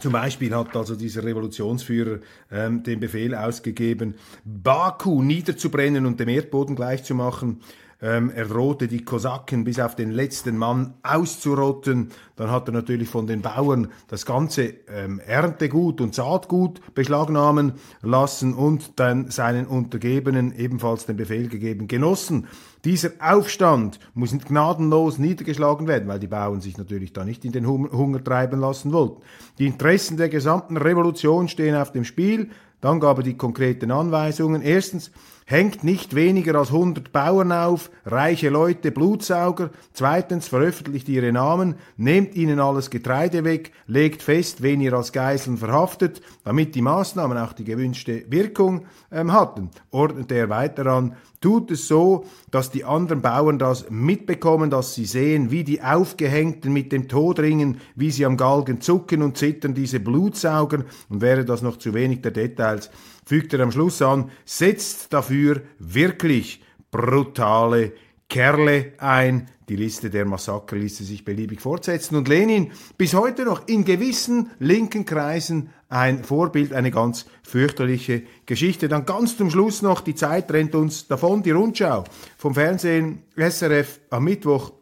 Zum 0.00 0.12
Beispiel 0.12 0.54
hat 0.54 0.76
also 0.76 0.94
dieser 0.94 1.24
Revolutionsführer 1.24 2.18
ähm, 2.50 2.82
den 2.82 3.00
Befehl 3.00 3.34
ausgegeben, 3.34 4.14
Baku 4.44 5.22
niederzubrennen 5.22 6.04
und 6.04 6.20
dem 6.20 6.28
Erdboden 6.28 6.76
gleichzumachen. 6.76 7.60
Ähm, 8.02 8.30
er 8.34 8.44
drohte 8.44 8.88
die 8.88 9.04
Kosaken 9.04 9.64
bis 9.64 9.80
auf 9.80 9.96
den 9.96 10.10
letzten 10.10 10.58
Mann 10.58 10.94
auszurotten. 11.02 12.10
Dann 12.36 12.50
hat 12.50 12.68
er 12.68 12.72
natürlich 12.72 13.08
von 13.08 13.26
den 13.26 13.40
Bauern 13.40 13.88
das 14.08 14.26
ganze 14.26 14.74
ähm, 14.88 15.18
Erntegut 15.20 16.00
und 16.00 16.14
Saatgut 16.14 16.94
beschlagnahmen 16.94 17.72
lassen 18.02 18.52
und 18.52 18.98
dann 19.00 19.30
seinen 19.30 19.66
Untergebenen 19.66 20.54
ebenfalls 20.54 21.06
den 21.06 21.16
Befehl 21.16 21.48
gegeben, 21.48 21.88
Genossen, 21.88 22.46
dieser 22.86 23.10
Aufstand 23.18 23.98
muss 24.14 24.30
gnadenlos 24.30 25.18
niedergeschlagen 25.18 25.88
werden, 25.88 26.06
weil 26.06 26.20
die 26.20 26.28
Bauern 26.28 26.60
sich 26.60 26.78
natürlich 26.78 27.12
da 27.12 27.24
nicht 27.24 27.44
in 27.44 27.50
den 27.50 27.66
Hunger 27.66 28.22
treiben 28.22 28.60
lassen 28.60 28.92
wollten. 28.92 29.22
Die 29.58 29.66
Interessen 29.66 30.16
der 30.16 30.28
gesamten 30.28 30.76
Revolution 30.76 31.48
stehen 31.48 31.74
auf 31.74 31.90
dem 31.90 32.04
Spiel. 32.04 32.50
Dann 32.80 33.00
gab 33.00 33.16
er 33.16 33.24
die 33.24 33.36
konkreten 33.36 33.90
Anweisungen. 33.90 34.62
Erstens, 34.62 35.10
hängt 35.46 35.84
nicht 35.84 36.16
weniger 36.16 36.56
als 36.56 36.72
100 36.72 37.12
Bauern 37.12 37.52
auf, 37.52 37.90
reiche 38.04 38.48
Leute, 38.48 38.90
Blutsauger. 38.90 39.70
Zweitens, 39.92 40.48
veröffentlicht 40.48 41.08
ihre 41.08 41.32
Namen, 41.32 41.76
nehmt 41.96 42.34
ihnen 42.34 42.58
alles 42.58 42.90
Getreide 42.90 43.44
weg, 43.44 43.70
legt 43.86 44.22
fest, 44.22 44.60
wen 44.60 44.80
ihr 44.80 44.92
als 44.92 45.12
Geiseln 45.12 45.56
verhaftet, 45.56 46.20
damit 46.44 46.74
die 46.74 46.82
Maßnahmen 46.82 47.38
auch 47.38 47.52
die 47.52 47.64
gewünschte 47.64 48.24
Wirkung 48.28 48.86
ähm, 49.12 49.32
hatten. 49.32 49.70
Ordnete 49.92 50.34
er 50.34 50.48
weiter 50.48 50.86
an, 50.86 51.14
tut 51.40 51.70
es 51.70 51.86
so, 51.86 52.24
dass 52.50 52.72
die 52.72 52.84
anderen 52.84 53.22
Bauern 53.22 53.60
das 53.60 53.88
mitbekommen, 53.88 54.68
dass 54.68 54.94
sie 54.94 55.04
sehen, 55.04 55.52
wie 55.52 55.62
die 55.62 55.80
Aufgehängten 55.80 56.72
mit 56.72 56.90
dem 56.90 57.06
Tod 57.06 57.38
ringen, 57.38 57.80
wie 57.94 58.10
sie 58.10 58.26
am 58.26 58.36
Galgen 58.36 58.80
zucken 58.80 59.22
und 59.22 59.36
zittern, 59.36 59.74
diese 59.74 60.00
Blutsauger, 60.00 60.84
und 61.08 61.20
wäre 61.20 61.44
das 61.44 61.62
noch 61.62 61.76
zu 61.76 61.94
wenig 61.94 62.22
der 62.22 62.32
Details, 62.32 62.90
fügt 63.26 63.52
er 63.52 63.60
am 63.60 63.72
Schluss 63.72 64.00
an, 64.00 64.30
setzt 64.46 65.12
dafür 65.12 65.60
wirklich 65.78 66.62
brutale 66.90 67.92
Kerle 68.28 68.92
ein. 68.98 69.48
Die 69.68 69.76
Liste 69.76 70.10
der 70.10 70.24
Massaker 70.24 70.76
ließe 70.76 71.02
sich 71.02 71.24
beliebig 71.24 71.60
fortsetzen 71.60 72.14
und 72.14 72.28
Lenin 72.28 72.70
bis 72.96 73.14
heute 73.14 73.44
noch 73.44 73.66
in 73.66 73.84
gewissen 73.84 74.50
linken 74.60 75.04
Kreisen 75.04 75.70
ein 75.88 76.22
Vorbild, 76.22 76.72
eine 76.72 76.92
ganz 76.92 77.26
fürchterliche 77.42 78.22
Geschichte. 78.46 78.86
Dann 78.86 79.06
ganz 79.06 79.36
zum 79.36 79.50
Schluss 79.50 79.82
noch, 79.82 80.00
die 80.00 80.14
Zeit 80.14 80.52
rennt 80.52 80.76
uns 80.76 81.08
davon, 81.08 81.42
die 81.42 81.50
Rundschau 81.50 82.04
vom 82.38 82.54
Fernsehen 82.54 83.22
SRF 83.36 84.00
am 84.10 84.24
Mittwoch. 84.24 84.72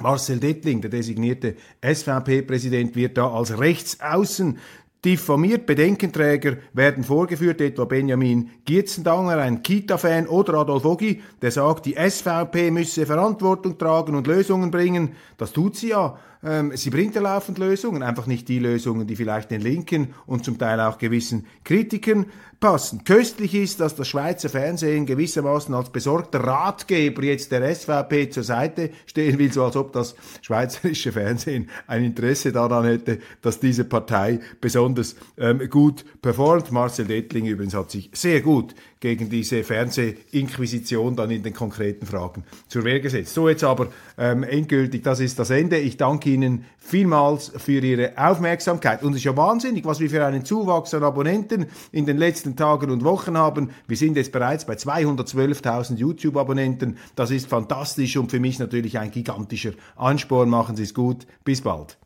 Marcel 0.00 0.38
Dettling, 0.38 0.80
der 0.80 0.90
designierte 0.90 1.56
SVP-Präsident, 1.82 2.94
wird 2.94 3.18
da 3.18 3.32
als 3.32 3.58
Rechtsaußen 3.58 4.58
diffamiert. 5.04 5.66
Bedenkenträger 5.66 6.56
werden 6.72 7.04
vorgeführt, 7.04 7.60
etwa 7.60 7.84
Benjamin 7.84 8.50
Gietzendanger, 8.64 9.38
ein 9.38 9.62
Kita-Fan, 9.62 10.26
oder 10.26 10.54
Adolf 10.54 10.84
Ogi, 10.84 11.22
der 11.40 11.50
sagt, 11.50 11.86
die 11.86 11.94
SVP 11.94 12.70
müsse 12.70 13.06
Verantwortung 13.06 13.78
tragen 13.78 14.14
und 14.14 14.26
Lösungen 14.26 14.70
bringen. 14.70 15.14
Das 15.36 15.52
tut 15.52 15.76
sie 15.76 15.90
ja. 15.90 16.18
Ähm, 16.42 16.72
sie 16.76 16.90
bringt 16.90 17.14
ja 17.14 17.20
laufend 17.20 17.58
Lösungen, 17.58 18.02
einfach 18.02 18.26
nicht 18.26 18.48
die 18.48 18.58
Lösungen, 18.58 19.06
die 19.06 19.16
vielleicht 19.16 19.50
den 19.50 19.60
Linken 19.60 20.14
und 20.26 20.44
zum 20.44 20.58
Teil 20.58 20.80
auch 20.80 20.98
gewissen 20.98 21.46
Kritikern 21.64 22.26
passen. 22.60 23.04
Köstlich 23.04 23.54
ist, 23.54 23.80
dass 23.80 23.94
das 23.94 24.08
Schweizer 24.08 24.48
Fernsehen 24.48 25.06
gewissermaßen 25.06 25.74
als 25.74 25.90
besorgter 25.90 26.40
Ratgeber 26.40 27.22
jetzt 27.22 27.52
der 27.52 27.74
SVP 27.74 28.30
zur 28.30 28.42
Seite 28.42 28.90
stehen 29.06 29.38
will, 29.38 29.52
so 29.52 29.64
als 29.64 29.76
ob 29.76 29.92
das 29.92 30.16
schweizerische 30.42 31.12
Fernsehen 31.12 31.70
ein 31.86 32.04
Interesse 32.04 32.52
daran 32.52 32.84
hätte, 32.84 33.18
dass 33.42 33.60
diese 33.60 33.84
Partei 33.84 34.40
besonders 34.60 35.16
ähm, 35.36 35.68
gut 35.68 36.04
performt. 36.20 36.72
Marcel 36.72 37.06
Dettling 37.06 37.46
übrigens 37.46 37.74
hat 37.74 37.90
sich 37.90 38.10
sehr 38.12 38.40
gut 38.40 38.74
gegen 39.00 39.30
diese 39.30 39.62
Fernsehinquisition 39.62 41.14
dann 41.14 41.30
in 41.30 41.42
den 41.42 41.54
konkreten 41.54 42.06
Fragen 42.06 42.44
zur 42.66 42.82
Wehr 42.82 42.98
gesetzt. 42.98 43.34
So 43.34 43.48
jetzt 43.48 43.62
aber 43.62 43.88
ähm, 44.16 44.42
endgültig, 44.42 45.04
das 45.04 45.20
ist 45.20 45.38
das 45.38 45.50
Ende. 45.50 45.78
Ich 45.78 45.96
danke 45.96 46.27
Ihnen 46.34 46.64
vielmals 46.78 47.52
für 47.56 47.80
Ihre 47.80 48.12
Aufmerksamkeit. 48.16 49.02
Und 49.02 49.12
es 49.12 49.18
ist 49.18 49.24
ja 49.24 49.36
wahnsinnig, 49.36 49.84
was 49.84 50.00
wir 50.00 50.10
für 50.10 50.24
einen 50.24 50.44
Zuwachs 50.44 50.94
an 50.94 51.02
Abonnenten 51.02 51.66
in 51.92 52.06
den 52.06 52.16
letzten 52.16 52.56
Tagen 52.56 52.90
und 52.90 53.04
Wochen 53.04 53.36
haben. 53.36 53.70
Wir 53.86 53.96
sind 53.96 54.16
jetzt 54.16 54.32
bereits 54.32 54.64
bei 54.64 54.74
212.000 54.74 55.96
YouTube-Abonnenten. 55.96 56.98
Das 57.16 57.30
ist 57.30 57.48
fantastisch 57.48 58.16
und 58.16 58.30
für 58.30 58.40
mich 58.40 58.58
natürlich 58.58 58.98
ein 58.98 59.10
gigantischer 59.10 59.72
Ansporn. 59.96 60.48
Machen 60.48 60.76
Sie 60.76 60.84
es 60.84 60.94
gut. 60.94 61.26
Bis 61.44 61.60
bald. 61.62 61.98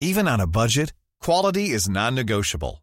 Even 0.00 0.28
on 0.28 0.40
a 0.40 0.46
budget, 0.46 0.92
quality 1.20 1.70
is 1.70 1.88
non-negotiable. 1.88 2.82